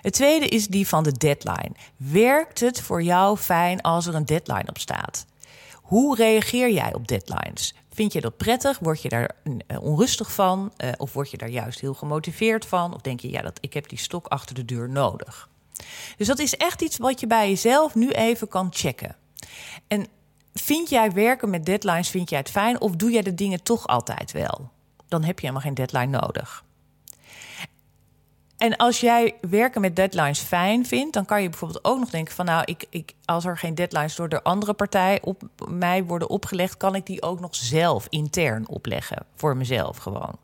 Het 0.02 0.12
tweede 0.12 0.48
is 0.48 0.66
die 0.66 0.88
van 0.88 1.02
de 1.02 1.12
deadline. 1.12 1.72
Werkt 1.96 2.60
het 2.60 2.80
voor 2.80 3.02
jou 3.02 3.36
fijn 3.36 3.80
als 3.80 4.06
er 4.06 4.14
een 4.14 4.24
deadline 4.24 4.68
op 4.68 4.78
staat? 4.78 5.26
Hoe 5.74 6.16
reageer 6.16 6.70
jij 6.70 6.94
op 6.94 7.08
deadlines? 7.08 7.74
Vind 7.92 8.12
je 8.12 8.20
dat 8.20 8.36
prettig? 8.36 8.78
Word 8.78 9.02
je 9.02 9.08
daar 9.08 9.30
eh, 9.66 9.82
onrustig 9.82 10.32
van? 10.32 10.72
Uh, 10.76 10.90
of 10.96 11.12
word 11.12 11.30
je 11.30 11.36
daar 11.36 11.48
juist 11.48 11.80
heel 11.80 11.94
gemotiveerd 11.94 12.66
van? 12.66 12.94
Of 12.94 13.00
denk 13.00 13.20
je, 13.20 13.30
ja, 13.30 13.42
dat, 13.42 13.58
ik 13.60 13.72
heb 13.72 13.88
die 13.88 13.98
stok 13.98 14.26
achter 14.26 14.54
de 14.54 14.64
deur 14.64 14.88
nodig? 14.88 15.48
Dus 16.16 16.26
dat 16.26 16.38
is 16.38 16.56
echt 16.56 16.82
iets 16.82 16.96
wat 16.96 17.20
je 17.20 17.26
bij 17.26 17.48
jezelf 17.48 17.94
nu 17.94 18.10
even 18.10 18.48
kan 18.48 18.68
checken. 18.70 19.16
En 19.88 20.06
vind 20.54 20.88
jij 20.88 21.12
werken 21.12 21.50
met 21.50 21.66
deadlines, 21.66 22.08
vind 22.08 22.30
jij 22.30 22.38
het 22.38 22.50
fijn? 22.50 22.80
Of 22.80 22.96
doe 22.96 23.10
jij 23.10 23.22
de 23.22 23.34
dingen 23.34 23.62
toch 23.62 23.86
altijd 23.86 24.32
wel? 24.32 24.70
Dan 25.08 25.24
heb 25.24 25.38
je 25.38 25.46
helemaal 25.46 25.66
geen 25.66 25.86
deadline 25.86 26.18
nodig. 26.18 26.64
En 28.60 28.76
als 28.76 29.00
jij 29.00 29.34
werken 29.40 29.80
met 29.80 29.96
deadlines 29.96 30.38
fijn 30.38 30.86
vindt, 30.86 31.14
dan 31.14 31.24
kan 31.24 31.42
je 31.42 31.48
bijvoorbeeld 31.48 31.84
ook 31.84 31.98
nog 31.98 32.10
denken 32.10 32.34
van 32.34 32.44
nou, 32.44 32.62
ik, 32.64 32.86
ik, 32.90 33.14
als 33.24 33.44
er 33.44 33.58
geen 33.58 33.74
deadlines 33.74 34.16
door 34.16 34.28
de 34.28 34.42
andere 34.42 34.72
partij 34.72 35.18
op 35.22 35.42
mij 35.68 36.04
worden 36.04 36.28
opgelegd, 36.28 36.76
kan 36.76 36.94
ik 36.94 37.06
die 37.06 37.22
ook 37.22 37.40
nog 37.40 37.54
zelf 37.54 38.06
intern 38.08 38.68
opleggen 38.68 39.26
voor 39.34 39.56
mezelf 39.56 39.96
gewoon. 39.96 40.38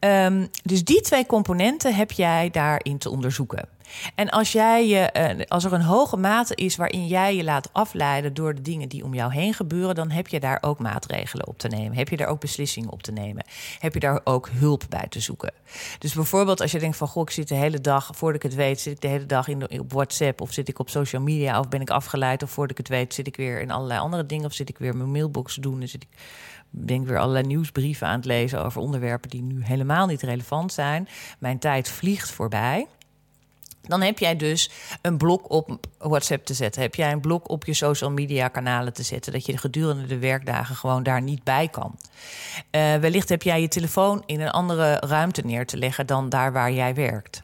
Um, 0.00 0.48
dus 0.62 0.84
die 0.84 1.00
twee 1.00 1.26
componenten 1.26 1.94
heb 1.94 2.12
jij 2.12 2.50
daarin 2.50 2.98
te 2.98 3.10
onderzoeken. 3.10 3.68
En 4.14 4.28
als, 4.28 4.52
jij 4.52 4.86
je, 4.86 5.34
uh, 5.38 5.44
als 5.48 5.64
er 5.64 5.72
een 5.72 5.82
hoge 5.82 6.16
mate 6.16 6.54
is 6.54 6.76
waarin 6.76 7.06
jij 7.06 7.36
je 7.36 7.44
laat 7.44 7.68
afleiden 7.72 8.34
door 8.34 8.54
de 8.54 8.62
dingen 8.62 8.88
die 8.88 9.04
om 9.04 9.14
jou 9.14 9.32
heen 9.32 9.54
gebeuren, 9.54 9.94
dan 9.94 10.10
heb 10.10 10.28
je 10.28 10.40
daar 10.40 10.58
ook 10.60 10.78
maatregelen 10.78 11.46
op 11.46 11.58
te 11.58 11.68
nemen. 11.68 11.96
Heb 11.96 12.08
je 12.08 12.16
daar 12.16 12.28
ook 12.28 12.40
beslissingen 12.40 12.90
op 12.90 13.02
te 13.02 13.12
nemen? 13.12 13.44
Heb 13.78 13.94
je 13.94 14.00
daar 14.00 14.20
ook 14.24 14.48
hulp 14.52 14.82
bij 14.88 15.06
te 15.08 15.20
zoeken? 15.20 15.52
Dus 15.98 16.14
bijvoorbeeld 16.14 16.60
als 16.60 16.72
je 16.72 16.78
denkt 16.78 16.96
van 16.96 17.08
goh, 17.08 17.22
ik 17.22 17.30
zit 17.30 17.48
de 17.48 17.54
hele 17.54 17.80
dag, 17.80 18.10
voordat 18.14 18.44
ik 18.44 18.50
het 18.50 18.54
weet, 18.54 18.80
zit 18.80 18.92
ik 18.92 19.00
de 19.00 19.08
hele 19.08 19.26
dag 19.26 19.48
in 19.48 19.80
op 19.80 19.92
WhatsApp 19.92 20.40
of 20.40 20.52
zit 20.52 20.68
ik 20.68 20.78
op 20.78 20.88
social 20.88 21.22
media 21.22 21.58
of 21.58 21.68
ben 21.68 21.80
ik 21.80 21.90
afgeleid 21.90 22.42
of 22.42 22.50
voordat 22.50 22.78
ik 22.78 22.86
het 22.86 22.96
weet, 22.96 23.14
zit 23.14 23.26
ik 23.26 23.36
weer 23.36 23.60
in 23.60 23.70
allerlei 23.70 24.00
andere 24.00 24.26
dingen 24.26 24.44
of 24.44 24.52
zit 24.52 24.68
ik 24.68 24.78
weer 24.78 24.96
mijn 24.96 25.10
mailbox 25.10 25.54
te 25.54 25.60
doen 25.60 25.80
en 25.80 25.88
zit 25.88 26.02
ik 26.02 26.08
denk 26.70 27.06
weer 27.06 27.18
allerlei 27.18 27.46
nieuwsbrieven 27.46 28.06
aan 28.06 28.16
het 28.16 28.24
lezen 28.24 28.64
over 28.64 28.80
onderwerpen 28.80 29.30
die 29.30 29.42
nu 29.42 29.64
helemaal 29.64 30.06
niet 30.06 30.22
relevant 30.22 30.72
zijn. 30.72 31.08
Mijn 31.38 31.58
tijd 31.58 31.88
vliegt 31.88 32.30
voorbij. 32.30 32.86
Dan 33.86 34.02
heb 34.02 34.18
jij 34.18 34.36
dus 34.36 34.70
een 35.02 35.16
blok 35.16 35.50
op 35.50 35.86
WhatsApp 35.98 36.44
te 36.44 36.54
zetten. 36.54 36.82
Heb 36.82 36.94
jij 36.94 37.12
een 37.12 37.20
blok 37.20 37.50
op 37.50 37.64
je 37.64 37.74
social 37.74 38.10
media 38.10 38.48
kanalen 38.48 38.92
te 38.92 39.02
zetten. 39.02 39.32
Dat 39.32 39.46
je 39.46 39.58
gedurende 39.58 40.06
de 40.06 40.18
werkdagen 40.18 40.76
gewoon 40.76 41.02
daar 41.02 41.22
niet 41.22 41.44
bij 41.44 41.68
kan. 41.68 41.98
Uh, 42.70 42.94
wellicht 42.94 43.28
heb 43.28 43.42
jij 43.42 43.60
je 43.60 43.68
telefoon 43.68 44.22
in 44.26 44.40
een 44.40 44.50
andere 44.50 44.96
ruimte 44.96 45.42
neer 45.44 45.66
te 45.66 45.76
leggen 45.76 46.06
dan 46.06 46.28
daar 46.28 46.52
waar 46.52 46.72
jij 46.72 46.94
werkt. 46.94 47.42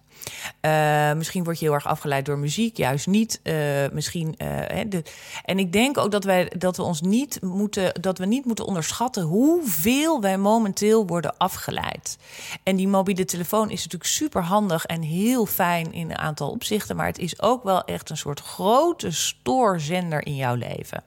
Uh, 0.61 1.13
misschien 1.13 1.45
word 1.45 1.59
je 1.59 1.65
heel 1.65 1.75
erg 1.75 1.87
afgeleid 1.87 2.27
door 2.27 2.39
muziek, 2.39 2.77
juist 2.77 3.07
niet. 3.07 3.41
Uh, 3.43 3.55
misschien, 3.93 4.35
uh, 4.39 4.81
de, 4.89 5.03
en 5.45 5.59
ik 5.59 5.73
denk 5.73 5.99
ook 5.99 6.11
dat, 6.11 6.25
wij, 6.25 6.53
dat 6.59 6.77
we 6.77 6.83
ons 6.83 7.01
niet 7.01 7.39
moeten, 7.43 8.01
dat 8.01 8.19
we 8.19 8.27
niet 8.27 8.45
moeten 8.45 8.67
onderschatten 8.67 9.23
hoeveel 9.23 10.21
wij 10.21 10.39
momenteel 10.39 11.07
worden 11.07 11.37
afgeleid. 11.37 12.19
En 12.63 12.77
die 12.77 12.89
mobiele 12.89 13.25
telefoon 13.25 13.71
is 13.71 13.83
natuurlijk 13.83 14.11
super 14.11 14.43
handig 14.43 14.85
en 14.85 15.03
heel 15.03 15.47
fijn 15.47 15.93
in 15.93 16.11
een 16.11 16.19
aantal 16.19 16.51
opzichten, 16.51 16.97
maar 16.97 17.07
het 17.07 17.19
is 17.19 17.41
ook 17.43 17.63
wel 17.63 17.85
echt 17.85 18.11
een 18.11 18.17
soort 18.17 18.41
grote 18.41 19.11
stoorzender 19.11 20.27
in 20.27 20.37
jouw 20.37 20.55
leven. 20.55 21.03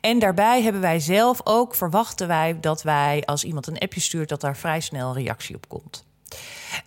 En 0.00 0.18
daarbij 0.18 0.62
hebben 0.62 0.80
wij 0.80 1.00
zelf 1.00 1.40
ook, 1.44 1.74
verwachten 1.74 2.28
wij 2.28 2.60
dat 2.60 2.82
wij, 2.82 3.22
als 3.24 3.44
iemand 3.44 3.66
een 3.66 3.78
appje 3.78 4.00
stuurt, 4.00 4.28
dat 4.28 4.40
daar 4.40 4.56
vrij 4.56 4.80
snel 4.80 5.14
reactie 5.14 5.56
op 5.56 5.68
komt. 5.68 6.04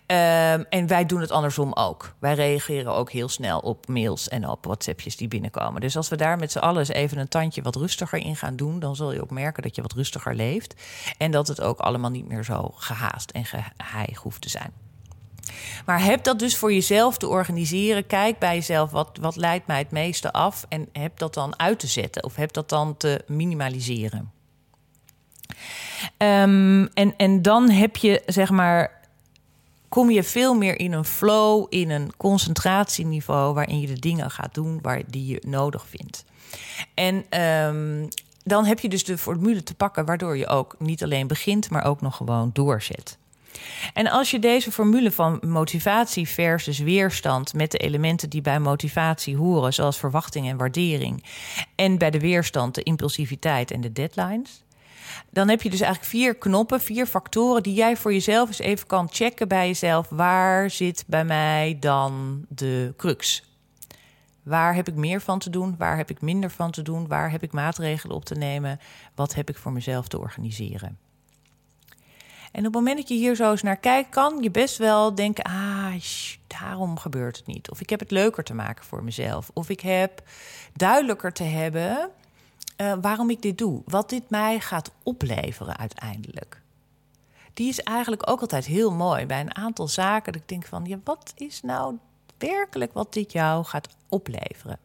Um, 0.06 0.64
en 0.68 0.86
wij 0.86 1.06
doen 1.06 1.20
het 1.20 1.30
andersom 1.30 1.72
ook. 1.72 2.14
Wij 2.18 2.34
reageren 2.34 2.92
ook 2.92 3.10
heel 3.10 3.28
snel 3.28 3.58
op 3.58 3.88
mails 3.88 4.28
en 4.28 4.48
op 4.48 4.64
WhatsAppjes 4.64 5.16
die 5.16 5.28
binnenkomen. 5.28 5.80
Dus 5.80 5.96
als 5.96 6.08
we 6.08 6.16
daar 6.16 6.38
met 6.38 6.52
z'n 6.52 6.58
allen 6.58 6.78
eens 6.78 6.88
even 6.88 7.18
een 7.18 7.28
tandje 7.28 7.62
wat 7.62 7.76
rustiger 7.76 8.18
in 8.18 8.36
gaan 8.36 8.56
doen, 8.56 8.78
dan 8.78 8.96
zul 8.96 9.12
je 9.12 9.22
ook 9.22 9.30
merken 9.30 9.62
dat 9.62 9.74
je 9.74 9.82
wat 9.82 9.92
rustiger 9.92 10.34
leeft. 10.34 10.74
En 11.18 11.30
dat 11.30 11.48
het 11.48 11.60
ook 11.60 11.78
allemaal 11.78 12.10
niet 12.10 12.28
meer 12.28 12.44
zo 12.44 12.72
gehaast 12.76 13.30
en 13.30 13.44
geheig 13.44 14.18
hoeft 14.18 14.40
te 14.40 14.48
zijn. 14.48 14.72
Maar 15.84 16.04
heb 16.04 16.24
dat 16.24 16.38
dus 16.38 16.56
voor 16.56 16.72
jezelf 16.72 17.18
te 17.18 17.28
organiseren. 17.28 18.06
Kijk 18.06 18.38
bij 18.38 18.54
jezelf, 18.54 18.90
wat, 18.90 19.18
wat 19.20 19.36
leidt 19.36 19.66
mij 19.66 19.78
het 19.78 19.90
meeste 19.90 20.32
af? 20.32 20.66
En 20.68 20.88
heb 20.92 21.18
dat 21.18 21.34
dan 21.34 21.58
uit 21.58 21.78
te 21.78 21.86
zetten 21.86 22.24
of 22.24 22.36
heb 22.36 22.52
dat 22.52 22.68
dan 22.68 22.96
te 22.96 23.24
minimaliseren. 23.26 24.30
Um, 26.18 26.86
en, 26.86 27.14
en 27.16 27.42
dan 27.42 27.70
heb 27.70 27.96
je 27.96 28.22
zeg 28.26 28.50
maar 28.50 28.95
kom 29.88 30.10
je 30.10 30.22
veel 30.22 30.54
meer 30.54 30.78
in 30.78 30.92
een 30.92 31.04
flow, 31.04 31.66
in 31.68 31.90
een 31.90 32.12
concentratieniveau 32.16 33.54
waarin 33.54 33.80
je 33.80 33.86
de 33.86 33.98
dingen 33.98 34.30
gaat 34.30 34.54
doen 34.54 34.78
waar 34.82 35.02
die 35.06 35.26
je 35.26 35.42
nodig 35.46 35.86
vindt. 35.88 36.24
En 36.94 37.40
um, 37.40 38.08
dan 38.44 38.64
heb 38.64 38.80
je 38.80 38.88
dus 38.88 39.04
de 39.04 39.18
formule 39.18 39.62
te 39.62 39.74
pakken 39.74 40.04
waardoor 40.04 40.36
je 40.36 40.46
ook 40.46 40.74
niet 40.78 41.02
alleen 41.02 41.26
begint, 41.26 41.70
maar 41.70 41.84
ook 41.84 42.00
nog 42.00 42.16
gewoon 42.16 42.50
doorzet. 42.52 43.18
En 43.92 44.10
als 44.10 44.30
je 44.30 44.38
deze 44.38 44.72
formule 44.72 45.12
van 45.12 45.38
motivatie 45.46 46.28
versus 46.28 46.78
weerstand 46.78 47.54
met 47.54 47.70
de 47.70 47.78
elementen 47.78 48.30
die 48.30 48.40
bij 48.40 48.60
motivatie 48.60 49.36
horen, 49.36 49.74
zoals 49.74 49.98
verwachting 49.98 50.48
en 50.48 50.56
waardering, 50.56 51.24
en 51.74 51.98
bij 51.98 52.10
de 52.10 52.20
weerstand 52.20 52.74
de 52.74 52.82
impulsiviteit 52.82 53.70
en 53.70 53.80
de 53.80 53.92
deadlines, 53.92 54.64
dan 55.30 55.48
heb 55.48 55.62
je 55.62 55.70
dus 55.70 55.80
eigenlijk 55.80 56.10
vier 56.10 56.34
knoppen, 56.34 56.80
vier 56.80 57.06
factoren 57.06 57.62
die 57.62 57.74
jij 57.74 57.96
voor 57.96 58.12
jezelf 58.12 58.48
eens 58.48 58.58
even 58.58 58.86
kan 58.86 59.08
checken 59.10 59.48
bij 59.48 59.66
jezelf. 59.66 60.08
Waar 60.08 60.70
zit 60.70 61.04
bij 61.06 61.24
mij 61.24 61.76
dan 61.80 62.44
de 62.48 62.94
crux? 62.96 63.44
Waar 64.42 64.74
heb 64.74 64.88
ik 64.88 64.94
meer 64.94 65.20
van 65.20 65.38
te 65.38 65.50
doen? 65.50 65.74
Waar 65.78 65.96
heb 65.96 66.10
ik 66.10 66.20
minder 66.20 66.50
van 66.50 66.70
te 66.70 66.82
doen? 66.82 67.08
Waar 67.08 67.30
heb 67.30 67.42
ik 67.42 67.52
maatregelen 67.52 68.16
op 68.16 68.24
te 68.24 68.34
nemen? 68.34 68.80
Wat 69.14 69.34
heb 69.34 69.48
ik 69.48 69.56
voor 69.56 69.72
mezelf 69.72 70.08
te 70.08 70.18
organiseren? 70.18 70.98
En 72.52 72.66
op 72.66 72.74
het 72.74 72.74
moment 72.74 72.96
dat 72.96 73.08
je 73.08 73.14
hier 73.14 73.36
zo 73.36 73.50
eens 73.50 73.62
naar 73.62 73.76
kijkt, 73.76 74.08
kan 74.08 74.42
je 74.42 74.50
best 74.50 74.76
wel 74.76 75.14
denken: 75.14 75.44
ah, 75.44 75.94
daarom 76.46 76.98
gebeurt 76.98 77.36
het 77.36 77.46
niet. 77.46 77.70
Of 77.70 77.80
ik 77.80 77.90
heb 77.90 78.00
het 78.00 78.10
leuker 78.10 78.44
te 78.44 78.54
maken 78.54 78.84
voor 78.84 79.04
mezelf. 79.04 79.50
Of 79.52 79.68
ik 79.68 79.80
heb 79.80 80.22
duidelijker 80.72 81.32
te 81.32 81.42
hebben 81.42 82.10
uh, 82.76 82.92
waarom 83.00 83.30
ik 83.30 83.42
dit 83.42 83.58
doe. 83.58 83.82
Wat 83.84 84.10
dit 84.10 84.30
mij 84.30 84.60
gaat 84.60 84.92
opleveren 85.02 85.76
uiteindelijk. 85.76 86.60
Die 87.54 87.68
is 87.68 87.82
eigenlijk 87.82 88.30
ook 88.30 88.40
altijd 88.40 88.66
heel 88.66 88.92
mooi 88.92 89.26
bij 89.26 89.40
een 89.40 89.56
aantal 89.56 89.88
zaken. 89.88 90.32
Dat 90.32 90.42
ik 90.42 90.48
denk 90.48 90.66
van, 90.66 90.84
ja, 90.84 90.98
wat 91.04 91.32
is 91.36 91.62
nou 91.62 91.98
werkelijk 92.38 92.92
wat 92.92 93.12
dit 93.12 93.32
jou 93.32 93.64
gaat 93.64 93.88
opleveren? 94.08 94.78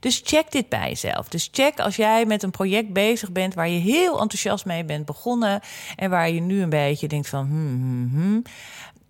Dus 0.00 0.20
check 0.24 0.50
dit 0.50 0.68
bij 0.68 0.88
jezelf. 0.88 1.28
Dus 1.28 1.48
check 1.52 1.80
als 1.80 1.96
jij 1.96 2.26
met 2.26 2.42
een 2.42 2.50
project 2.50 2.92
bezig 2.92 3.32
bent 3.32 3.54
waar 3.54 3.68
je 3.68 3.78
heel 3.78 4.20
enthousiast 4.20 4.64
mee 4.64 4.84
bent 4.84 5.06
begonnen 5.06 5.60
en 5.96 6.10
waar 6.10 6.30
je 6.30 6.40
nu 6.40 6.62
een 6.62 6.70
beetje 6.70 7.08
denkt 7.08 7.28
van, 7.28 7.46
hmm, 7.46 7.80
hmm, 7.80 8.10
hmm. 8.12 8.42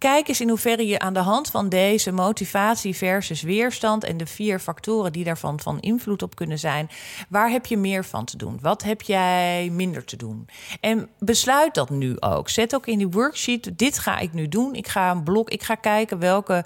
Kijk 0.00 0.28
eens 0.28 0.40
in 0.40 0.48
hoeverre 0.48 0.86
je 0.86 0.98
aan 0.98 1.12
de 1.12 1.20
hand 1.20 1.50
van 1.50 1.68
deze 1.68 2.12
motivatie 2.12 2.96
versus 2.96 3.42
weerstand 3.42 4.04
en 4.04 4.16
de 4.16 4.26
vier 4.26 4.58
factoren 4.58 5.12
die 5.12 5.24
daarvan 5.24 5.60
van 5.60 5.80
invloed 5.80 6.22
op 6.22 6.34
kunnen 6.34 6.58
zijn, 6.58 6.90
waar 7.28 7.50
heb 7.50 7.66
je 7.66 7.76
meer 7.76 8.04
van 8.04 8.24
te 8.24 8.36
doen? 8.36 8.58
Wat 8.60 8.82
heb 8.82 9.02
jij 9.02 9.70
minder 9.72 10.04
te 10.04 10.16
doen? 10.16 10.48
En 10.80 11.08
besluit 11.18 11.74
dat 11.74 11.90
nu 11.90 12.20
ook. 12.20 12.48
Zet 12.48 12.74
ook 12.74 12.86
in 12.86 12.98
die 12.98 13.08
worksheet: 13.08 13.78
dit 13.78 13.98
ga 13.98 14.18
ik 14.18 14.32
nu 14.32 14.48
doen. 14.48 14.74
Ik 14.74 14.88
ga 14.88 15.10
een 15.10 15.22
blok, 15.22 15.50
ik 15.50 15.62
ga 15.62 15.74
kijken 15.74 16.18
welke 16.18 16.64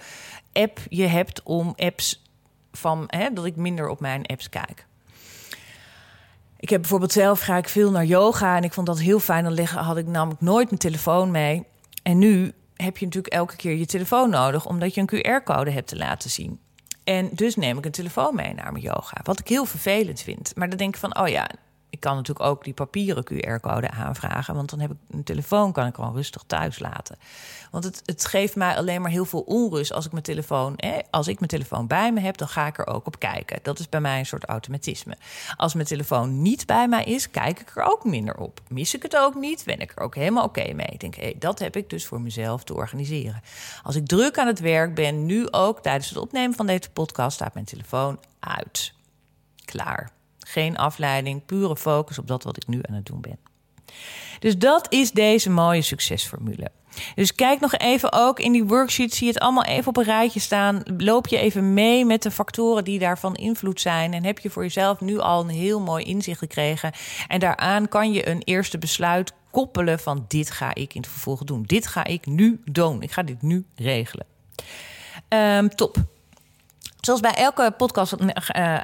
app 0.53 0.81
je 0.89 1.07
hebt 1.07 1.43
om 1.43 1.73
apps 1.77 2.23
van 2.73 3.05
hè, 3.07 3.33
dat 3.33 3.45
ik 3.45 3.57
minder 3.57 3.89
op 3.89 4.01
mijn 4.01 4.27
apps 4.27 4.49
kijk. 4.49 4.87
Ik 6.59 6.69
heb 6.69 6.81
bijvoorbeeld 6.81 7.13
zelf 7.13 7.41
ga 7.41 7.57
ik 7.57 7.69
veel 7.69 7.91
naar 7.91 8.05
yoga 8.05 8.57
en 8.57 8.65
ik 8.65 8.73
vond 8.73 8.87
dat 8.87 9.01
heel 9.01 9.21
fijn. 9.21 9.45
Dan 9.45 9.65
had 9.65 9.97
ik 9.97 10.07
namelijk 10.07 10.41
nooit 10.41 10.67
mijn 10.67 10.81
telefoon 10.81 11.31
mee. 11.31 11.67
En 12.03 12.19
nu 12.19 12.53
heb 12.77 12.99
je 12.99 13.05
natuurlijk 13.05 13.35
elke 13.35 13.57
keer 13.57 13.77
je 13.77 13.87
telefoon 13.87 14.31
nodig, 14.31 14.67
omdat 14.67 14.95
je 14.95 15.05
een 15.07 15.41
QR-code 15.41 15.71
hebt 15.71 15.89
te 15.89 15.97
laten 15.97 16.31
zien. 16.31 16.61
En 17.05 17.31
dus 17.33 17.57
neem 17.57 17.79
ik 17.79 17.85
een 17.85 17.91
telefoon 17.91 18.35
mee 18.35 18.55
naar 18.55 18.73
mijn 18.73 18.85
yoga. 18.85 19.21
Wat 19.23 19.41
ik 19.41 19.49
heel 19.49 19.65
vervelend 19.65 20.21
vind. 20.21 20.53
Maar 20.57 20.69
dan 20.69 20.79
denk 20.79 20.95
ik 20.95 21.01
van, 21.01 21.19
oh 21.19 21.29
ja, 21.29 21.51
ik 21.95 22.01
kan 22.01 22.17
natuurlijk 22.17 22.47
ook 22.47 22.65
die 22.65 22.75
papieren 22.75 23.25
QR-code 23.25 23.91
aanvragen. 23.91 24.55
Want 24.55 24.71
dan 24.71 24.81
heb 24.81 24.91
ik 24.91 24.97
een 25.11 25.25
telefoon, 25.25 25.73
kan 25.73 25.87
ik 25.87 25.95
gewoon 25.95 26.15
rustig 26.15 26.45
thuis 26.47 26.79
laten. 26.79 27.17
Want 27.71 27.85
het, 27.85 28.03
het 28.05 28.25
geeft 28.25 28.57
mij 28.57 28.77
alleen 28.77 29.03
maar 29.03 29.11
heel 29.11 29.25
veel 29.25 29.41
onrust 29.41 29.93
als 29.93 30.07
ik 30.07 30.13
mijn 30.13 30.25
telefoon. 30.25 30.73
Hè, 30.77 30.99
als 31.11 31.29
ik 31.29 31.39
mijn 31.39 31.51
telefoon 31.51 31.87
bij 31.87 32.13
me 32.13 32.21
heb, 32.21 32.37
dan 32.37 32.49
ga 32.49 32.67
ik 32.67 32.79
er 32.79 32.87
ook 32.87 33.07
op 33.07 33.19
kijken. 33.19 33.59
Dat 33.63 33.79
is 33.79 33.89
bij 33.89 34.01
mij 34.01 34.19
een 34.19 34.27
soort 34.27 34.45
automatisme. 34.45 35.17
Als 35.57 35.75
mijn 35.75 35.87
telefoon 35.87 36.43
niet 36.43 36.67
bij 36.67 36.89
mij 36.89 37.05
is, 37.05 37.31
kijk 37.31 37.61
ik 37.61 37.77
er 37.77 37.83
ook 37.83 38.05
minder 38.05 38.37
op. 38.37 38.61
Mis 38.69 38.95
ik 38.95 39.03
het 39.03 39.17
ook 39.17 39.35
niet, 39.35 39.63
ben 39.65 39.81
ik 39.81 39.93
er 39.97 40.03
ook 40.03 40.15
helemaal 40.15 40.45
oké 40.45 40.73
mee. 40.73 40.87
Ik 40.87 41.01
denk, 41.01 41.41
dat 41.41 41.59
heb 41.59 41.77
ik 41.77 41.91
dus 41.91 42.07
voor 42.07 42.21
mezelf 42.21 42.65
te 42.65 42.75
organiseren. 42.75 43.43
Als 43.83 43.97
ik 43.97 44.07
druk 44.07 44.39
aan 44.39 44.47
het 44.47 44.61
werk 44.61 44.95
ben, 44.95 45.27
nu 45.27 45.51
ook 45.51 45.83
tijdens 45.83 46.09
het 46.09 46.19
opnemen 46.19 46.57
van 46.57 46.67
deze 46.67 46.91
podcast, 46.91 47.35
staat 47.35 47.55
mijn 47.55 47.67
telefoon 47.67 48.19
uit. 48.41 48.93
Klaar. 49.65 50.11
Geen 50.45 50.77
afleiding, 50.77 51.45
pure 51.45 51.77
focus 51.77 52.19
op 52.19 52.27
dat 52.27 52.43
wat 52.43 52.57
ik 52.57 52.67
nu 52.67 52.81
aan 52.83 52.95
het 52.95 53.07
doen 53.07 53.21
ben. 53.21 53.39
Dus 54.39 54.59
dat 54.59 54.93
is 54.93 55.11
deze 55.11 55.51
mooie 55.51 55.83
succesformule. 55.83 56.71
Dus 57.15 57.35
kijk 57.35 57.61
nog 57.61 57.75
even 57.75 58.13
ook 58.13 58.41
in 58.41 58.53
die 58.53 58.65
worksheet, 58.65 59.15
zie 59.15 59.27
je 59.27 59.33
het 59.33 59.43
allemaal 59.43 59.65
even 59.65 59.89
op 59.89 59.97
een 59.97 60.05
rijtje 60.05 60.41
staan. 60.41 60.83
Loop 60.97 61.27
je 61.27 61.39
even 61.39 61.75
mee 61.75 62.05
met 62.05 62.23
de 62.23 62.31
factoren 62.31 62.85
die 62.85 62.99
daarvan 62.99 63.35
invloed 63.35 63.81
zijn. 63.81 64.13
En 64.13 64.25
heb 64.25 64.39
je 64.39 64.51
voor 64.51 64.63
jezelf 64.63 65.01
nu 65.01 65.19
al 65.19 65.41
een 65.41 65.49
heel 65.49 65.81
mooi 65.81 66.05
inzicht 66.05 66.39
gekregen. 66.39 66.93
En 67.29 67.41
daaraan 67.41 67.89
kan 67.89 68.13
je 68.13 68.29
een 68.29 68.43
eerste 68.43 68.79
besluit 68.79 69.33
koppelen 69.51 69.99
van 69.99 70.25
dit 70.29 70.51
ga 70.51 70.75
ik 70.75 70.95
in 70.95 71.01
het 71.01 71.11
vervolg 71.11 71.45
doen. 71.45 71.63
Dit 71.63 71.87
ga 71.87 72.05
ik 72.05 72.27
nu 72.27 72.61
doen. 72.65 73.03
Ik 73.03 73.13
ga 73.13 73.23
dit 73.23 73.43
nu 73.43 73.67
regelen. 73.75 74.27
Um, 75.29 75.69
top. 75.69 75.97
Zoals 77.05 77.21
bij 77.21 77.35
elke 77.35 77.75
podcast 77.77 78.13
uh, 78.13 78.29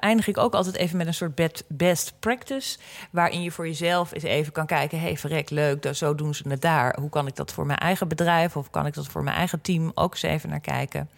eindig 0.00 0.28
ik 0.28 0.38
ook 0.38 0.54
altijd 0.54 0.76
even 0.76 0.96
met 0.96 1.06
een 1.06 1.14
soort 1.14 1.40
best 1.68 2.12
practice. 2.18 2.78
Waarin 3.10 3.42
je 3.42 3.50
voor 3.50 3.66
jezelf 3.66 4.12
eens 4.12 4.22
even 4.22 4.52
kan 4.52 4.66
kijken: 4.66 5.00
hey, 5.00 5.16
verrek, 5.16 5.50
leuk, 5.50 5.88
zo 5.92 6.14
doen 6.14 6.34
ze 6.34 6.48
het 6.48 6.60
daar. 6.60 6.96
Hoe 7.00 7.08
kan 7.10 7.26
ik 7.26 7.36
dat 7.36 7.52
voor 7.52 7.66
mijn 7.66 7.78
eigen 7.78 8.08
bedrijf 8.08 8.56
of 8.56 8.70
kan 8.70 8.86
ik 8.86 8.94
dat 8.94 9.06
voor 9.06 9.22
mijn 9.22 9.36
eigen 9.36 9.60
team 9.60 9.92
ook 9.94 10.12
eens 10.12 10.22
even 10.22 10.48
naar 10.48 10.60
kijken? 10.60 11.08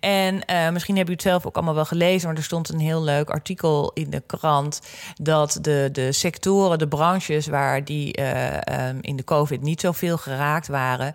En 0.00 0.34
uh, 0.34 0.40
misschien 0.70 0.96
hebben 0.96 0.96
jullie 0.96 1.12
het 1.12 1.22
zelf 1.22 1.46
ook 1.46 1.54
allemaal 1.54 1.74
wel 1.74 1.84
gelezen, 1.84 2.28
maar 2.28 2.36
er 2.36 2.42
stond 2.42 2.68
een 2.68 2.78
heel 2.78 3.02
leuk 3.02 3.30
artikel 3.30 3.90
in 3.94 4.10
de 4.10 4.22
krant. 4.26 4.80
Dat 5.14 5.58
de, 5.60 5.88
de 5.92 6.12
sectoren, 6.12 6.78
de 6.78 6.88
branches 6.88 7.46
waar 7.46 7.84
die 7.84 8.20
uh, 8.20 8.88
um, 8.88 8.98
in 9.00 9.16
de 9.16 9.24
COVID 9.24 9.62
niet 9.62 9.80
zoveel 9.80 10.16
geraakt 10.16 10.68
waren. 10.68 11.14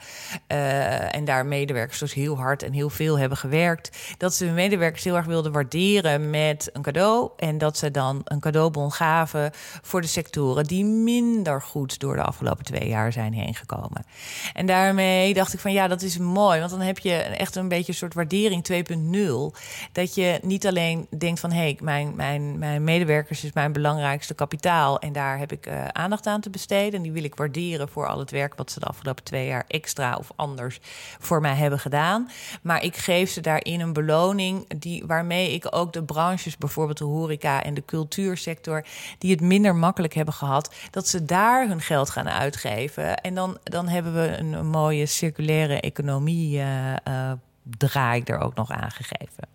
en 1.11 1.25
daar 1.25 1.45
medewerkers 1.45 1.99
dus 1.99 2.13
heel 2.13 2.37
hard 2.37 2.63
en 2.63 2.73
heel 2.73 2.89
veel 2.89 3.19
hebben 3.19 3.37
gewerkt. 3.37 3.97
Dat 4.17 4.33
ze 4.33 4.45
hun 4.45 4.53
medewerkers 4.53 5.03
heel 5.03 5.17
wilde 5.25 5.51
waarderen 5.51 6.29
met 6.29 6.69
een 6.73 6.81
cadeau. 6.81 7.29
En 7.37 7.57
dat 7.57 7.77
ze 7.77 7.91
dan 7.91 8.21
een 8.23 8.39
cadeaubon 8.39 8.91
gaven 8.91 9.51
voor 9.81 10.01
de 10.01 10.07
sectoren 10.07 10.63
die 10.63 10.85
minder 10.85 11.61
goed 11.61 11.99
door 11.99 12.15
de 12.15 12.23
afgelopen 12.23 12.65
twee 12.65 12.87
jaar 12.87 13.11
zijn 13.11 13.33
heen 13.33 13.55
gekomen. 13.55 14.05
En 14.53 14.65
daarmee 14.65 15.33
dacht 15.33 15.53
ik 15.53 15.59
van 15.59 15.71
ja, 15.71 15.87
dat 15.87 16.01
is 16.01 16.17
mooi. 16.17 16.59
Want 16.59 16.71
dan 16.71 16.81
heb 16.81 16.99
je 16.99 17.13
echt 17.13 17.55
een 17.55 17.67
beetje 17.67 17.91
een 17.91 17.97
soort 17.97 18.13
waardering 18.13 18.67
2.0. 18.71 19.59
Dat 19.91 20.15
je 20.15 20.39
niet 20.43 20.67
alleen 20.67 21.07
denkt 21.17 21.39
van 21.39 21.51
hé, 21.51 21.57
hey, 21.57 21.77
mijn, 21.81 22.15
mijn, 22.15 22.57
mijn 22.57 22.83
medewerkers 22.83 23.43
is 23.43 23.53
mijn 23.53 23.71
belangrijkste 23.71 24.33
kapitaal. 24.33 24.99
En 24.99 25.13
daar 25.13 25.37
heb 25.37 25.51
ik 25.51 25.67
uh, 25.67 25.87
aandacht 25.87 26.27
aan 26.27 26.41
te 26.41 26.49
besteden. 26.49 26.93
En 26.93 27.01
die 27.01 27.11
wil 27.11 27.23
ik 27.23 27.35
waarderen 27.35 27.89
voor 27.89 28.07
al 28.07 28.19
het 28.19 28.31
werk 28.31 28.55
wat 28.55 28.71
ze 28.71 28.79
de 28.79 28.85
afgelopen 28.85 29.23
twee 29.23 29.47
jaar 29.47 29.65
extra 29.67 30.15
of 30.15 30.31
anders 30.35 30.79
voor 31.19 31.41
mij 31.41 31.55
hebben 31.55 31.79
gedaan. 31.79 32.29
Maar 32.61 32.83
ik 32.83 32.97
geef 32.97 33.29
ze 33.29 33.41
daarin 33.41 33.79
een 33.79 33.93
beloning 33.93 34.79
die 34.79 35.03
waarmee 35.09 35.53
ik 35.53 35.67
ook 35.69 35.93
de 35.93 36.03
branches, 36.03 36.57
bijvoorbeeld 36.57 36.97
de 36.97 37.03
horeca 37.03 37.63
en 37.63 37.73
de 37.73 37.85
cultuursector, 37.85 38.85
die 39.17 39.31
het 39.31 39.41
minder 39.41 39.75
makkelijk 39.75 40.13
hebben 40.13 40.33
gehad, 40.33 40.75
dat 40.91 41.07
ze 41.07 41.25
daar 41.25 41.67
hun 41.67 41.81
geld 41.81 42.09
gaan 42.09 42.29
uitgeven. 42.29 43.17
En 43.17 43.35
dan, 43.35 43.57
dan 43.63 43.87
hebben 43.87 44.13
we 44.13 44.37
een, 44.37 44.67
mooie 44.67 45.05
circulaire 45.05 45.79
economie. 45.79 46.57
Uh, 46.57 46.93
uh, 47.07 47.31
draai 47.77 48.21
ik 48.21 48.29
er 48.29 48.39
ook 48.39 48.55
nog 48.55 48.71
aangegeven. 48.71 49.47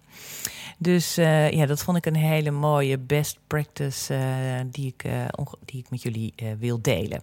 Dus 0.78 1.18
uh, 1.18 1.50
ja, 1.50 1.66
dat 1.66 1.82
vond 1.82 1.96
ik 1.96 2.06
een 2.06 2.16
hele 2.16 2.50
mooie 2.50 2.98
best 2.98 3.38
practice 3.46 4.14
die, 4.70 4.86
ik, 4.86 5.04
die 5.64 5.80
ik 5.80 5.90
met 5.90 6.02
jullie 6.02 6.34
wil 6.58 6.82
delen. 6.82 7.22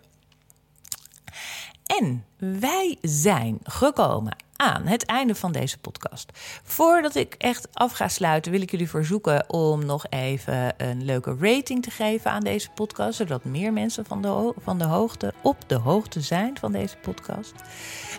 En 1.99 2.25
wij 2.41 2.97
zijn 3.01 3.59
gekomen 3.63 4.35
aan 4.55 4.85
het 4.85 5.05
einde 5.05 5.35
van 5.35 5.51
deze 5.51 5.77
podcast. 5.77 6.31
Voordat 6.63 7.15
ik 7.15 7.35
echt 7.37 7.67
af 7.73 7.91
ga 7.91 8.07
sluiten, 8.07 8.51
wil 8.51 8.61
ik 8.61 8.71
jullie 8.71 8.89
verzoeken 8.89 9.49
om 9.49 9.85
nog 9.85 10.05
even 10.09 10.73
een 10.77 11.05
leuke 11.05 11.35
rating 11.39 11.83
te 11.83 11.91
geven 11.91 12.31
aan 12.31 12.43
deze 12.43 12.69
podcast, 12.75 13.17
zodat 13.17 13.43
meer 13.43 13.73
mensen 13.73 14.05
van 14.05 14.21
de, 14.21 14.53
van 14.63 14.77
de 14.77 14.83
hoogte 14.83 15.33
op 15.41 15.57
de 15.67 15.75
hoogte 15.75 16.21
zijn 16.21 16.57
van 16.59 16.71
deze 16.71 16.97
podcast. 16.97 17.53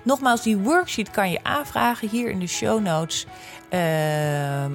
Nogmaals, 0.03 0.43
die 0.43 0.57
worksheet 0.57 1.11
kan 1.11 1.31
je 1.31 1.45
aanvragen 1.45 2.09
hier 2.09 2.31
in 2.31 2.39
de 2.39 2.47
show 2.47 2.81
notes. 2.81 3.27
Uh, 3.71 4.65
uh, 4.65 4.71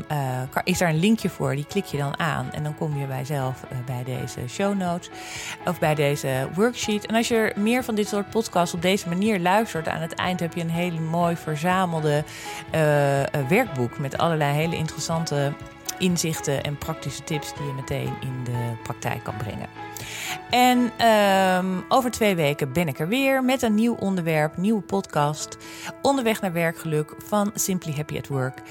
is 0.64 0.78
daar 0.78 0.90
een 0.90 1.00
linkje 1.00 1.30
voor, 1.30 1.56
die 1.56 1.66
klik 1.66 1.86
je 1.86 1.98
dan 1.98 2.20
aan 2.20 2.52
en 2.52 2.64
dan 2.64 2.76
kom 2.76 3.00
je 3.00 3.06
bij 3.06 3.26
zelf 3.26 3.64
uh, 3.72 3.78
bij 3.86 4.04
deze 4.04 4.48
show 4.48 4.78
notes 4.78 5.10
of 5.66 5.80
bij 5.80 5.96
deze 5.96 6.50
worksheet. 6.54 7.06
En 7.06 7.16
als 7.16 7.28
je 7.28 7.54
meer 7.56 7.84
van 7.84 7.96
dit 7.96 8.08
soort 8.08 8.30
podcasts 8.30 8.74
op 8.74 8.82
deze 8.82 9.10
manier 9.10 9.37
luistert, 9.40 9.88
aan 9.88 10.02
het 10.02 10.16
eind 10.16 10.40
heb 10.40 10.54
je 10.54 10.62
een 10.62 10.70
hele 10.70 11.00
mooi 11.00 11.36
verzamelde 11.36 12.24
werkboek 13.48 13.98
met 14.00 14.18
allerlei 14.18 14.54
hele 14.54 14.76
interessante 14.76 15.54
inzichten 15.98 16.64
en 16.64 16.78
praktische 16.78 17.24
tips 17.24 17.54
die 17.54 17.66
je 17.66 17.74
meteen 17.74 18.14
in 18.22 18.44
de 18.44 18.72
praktijk 18.84 19.24
kan 19.24 19.38
brengen. 19.38 19.87
En 20.50 21.08
um, 21.08 21.86
over 21.90 22.12
twee 22.12 22.36
weken 22.36 22.74
ben 22.74 22.88
ik 22.88 23.00
er 23.00 23.08
weer 23.08 23.44
met 23.44 23.62
een 23.62 23.76
nieuw 23.76 23.96
onderwerp, 23.96 24.58
nieuwe 24.58 24.82
podcast. 24.82 25.58
Onderweg 26.02 26.42
naar 26.42 26.54
werkgeluk 26.54 27.16
van 27.26 27.52
Simply 27.54 27.94
Happy 27.96 28.18
at 28.18 28.28
Work. 28.28 28.62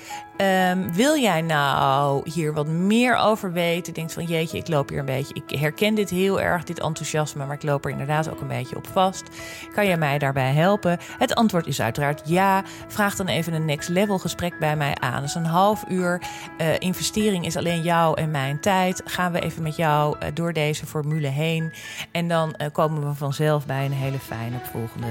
Um, 0.70 0.92
wil 0.92 1.16
jij 1.16 1.42
nou 1.42 2.30
hier 2.30 2.52
wat 2.52 2.66
meer 2.66 3.16
over 3.16 3.52
weten? 3.52 3.94
Denkt 3.94 4.12
van 4.12 4.24
jeetje, 4.24 4.58
ik 4.58 4.68
loop 4.68 4.88
hier 4.88 4.98
een 4.98 5.04
beetje. 5.04 5.34
Ik 5.34 5.58
herken 5.58 5.94
dit 5.94 6.10
heel 6.10 6.40
erg, 6.40 6.64
dit 6.64 6.80
enthousiasme, 6.80 7.46
maar 7.46 7.56
ik 7.56 7.62
loop 7.62 7.84
er 7.84 7.90
inderdaad 7.90 8.30
ook 8.30 8.40
een 8.40 8.48
beetje 8.48 8.76
op 8.76 8.86
vast. 8.86 9.22
Kan 9.74 9.86
jij 9.86 9.96
mij 9.96 10.18
daarbij 10.18 10.52
helpen? 10.52 10.98
Het 11.18 11.34
antwoord 11.34 11.66
is 11.66 11.80
uiteraard 11.80 12.22
ja. 12.24 12.62
Vraag 12.88 13.16
dan 13.16 13.26
even 13.26 13.52
een 13.52 13.64
next 13.64 13.88
level 13.88 14.18
gesprek 14.18 14.58
bij 14.58 14.76
mij 14.76 14.94
aan. 14.94 15.22
Dus 15.22 15.34
een 15.34 15.44
half 15.44 15.84
uur 15.88 16.22
uh, 16.58 16.78
investering 16.78 17.46
is 17.46 17.56
alleen 17.56 17.82
jou 17.82 18.20
en 18.20 18.30
mijn 18.30 18.60
tijd. 18.60 19.02
Gaan 19.04 19.32
we 19.32 19.40
even 19.40 19.62
met 19.62 19.76
jou 19.76 20.16
uh, 20.18 20.28
door 20.34 20.52
deze 20.52 20.86
formule 20.86 21.15
heen. 21.24 21.72
En 22.11 22.29
dan 22.29 22.55
uh, 22.59 22.66
komen 22.72 23.09
we 23.09 23.14
vanzelf 23.14 23.66
bij 23.66 23.85
een 23.85 23.92
hele 23.92 24.18
fijne 24.18 24.57
volgende 24.72 25.07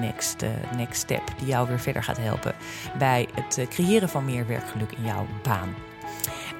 next, 0.00 0.44
next 0.76 1.00
step. 1.00 1.22
Die 1.38 1.46
jou 1.46 1.68
weer 1.68 1.80
verder 1.80 2.02
gaat 2.02 2.18
helpen 2.18 2.54
bij 2.98 3.28
het 3.34 3.68
creëren 3.68 4.08
van 4.08 4.24
meer 4.24 4.46
werk 4.46 4.68
geluk 4.68 4.92
in 4.92 5.04
jouw 5.04 5.26
baan. 5.42 5.87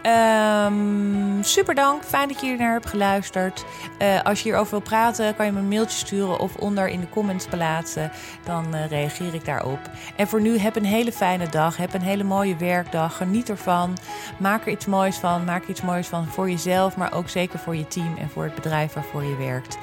Um, 0.07 1.45
super 1.45 1.75
dank. 1.75 2.05
Fijn 2.05 2.29
dat 2.29 2.41
je 2.41 2.47
hier 2.47 2.57
naar 2.57 2.73
hebt 2.73 2.87
geluisterd. 2.87 3.65
Uh, 4.03 4.23
als 4.23 4.39
je 4.39 4.45
hierover 4.45 4.71
wil 4.71 4.81
praten, 4.81 5.37
kan 5.37 5.47
je 5.47 5.53
me 5.53 5.59
een 5.59 5.69
mailtje 5.69 5.99
sturen 5.99 6.39
of 6.39 6.57
onder 6.57 6.89
in 6.89 7.01
de 7.01 7.09
comments 7.09 7.47
plaatsen. 7.47 8.11
Dan 8.45 8.75
uh, 8.75 8.87
reageer 8.87 9.35
ik 9.35 9.45
daarop. 9.45 9.79
En 10.17 10.29
voor 10.29 10.41
nu, 10.41 10.59
heb 10.59 10.77
een 10.77 10.85
hele 10.85 11.13
fijne 11.13 11.49
dag. 11.49 11.77
Heb 11.77 11.95
een 11.95 12.03
hele 12.03 12.25
mooie 12.25 12.57
werkdag. 12.57 13.17
Geniet 13.17 13.49
ervan. 13.49 13.97
Maak 14.39 14.67
er 14.67 14.73
iets 14.73 14.87
moois 14.87 15.17
van. 15.17 15.45
Maak 15.45 15.63
er 15.63 15.71
iets 15.71 15.83
moois 15.83 16.07
van 16.07 16.27
voor 16.27 16.51
jezelf, 16.51 16.97
maar 16.97 17.13
ook 17.13 17.29
zeker 17.29 17.59
voor 17.59 17.77
je 17.77 17.89
team 17.89 18.17
en 18.17 18.31
voor 18.31 18.45
het 18.45 18.55
bedrijf 18.55 18.93
waarvoor 18.93 19.25
je 19.25 19.37
werkt. 19.37 19.79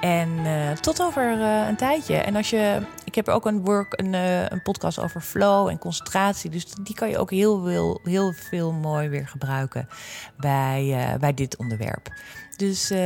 En 0.00 0.28
uh, 0.28 0.70
tot 0.70 1.02
over 1.02 1.40
een 1.68 1.76
tijdje. 1.76 2.16
En 2.16 2.36
als 2.36 2.50
je 2.50 2.80
ik 3.04 3.14
heb 3.14 3.28
ook 3.28 3.46
een 3.46 3.64
work, 3.64 3.92
een, 3.96 4.12
een 4.52 4.62
podcast 4.62 5.00
over 5.00 5.20
flow 5.20 5.68
en 5.68 5.78
concentratie. 5.78 6.50
Dus 6.50 6.66
die 6.82 6.94
kan 6.94 7.08
je 7.08 7.18
ook 7.18 7.30
heel 7.30 7.64
veel, 7.64 8.00
heel 8.04 8.32
veel 8.32 8.72
mooi 8.72 9.08
weer 9.08 9.28
gebruiken 9.28 9.57
bij, 10.36 10.84
uh, 10.84 11.18
bij 11.18 11.34
dit 11.34 11.56
onderwerp. 11.56 12.12
Dus 12.56 12.90
uh, 12.90 12.98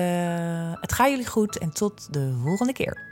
het 0.80 0.92
gaat 0.92 1.08
jullie 1.08 1.26
goed 1.26 1.58
en 1.58 1.70
tot 1.70 2.12
de 2.12 2.38
volgende 2.42 2.72
keer. 2.72 3.11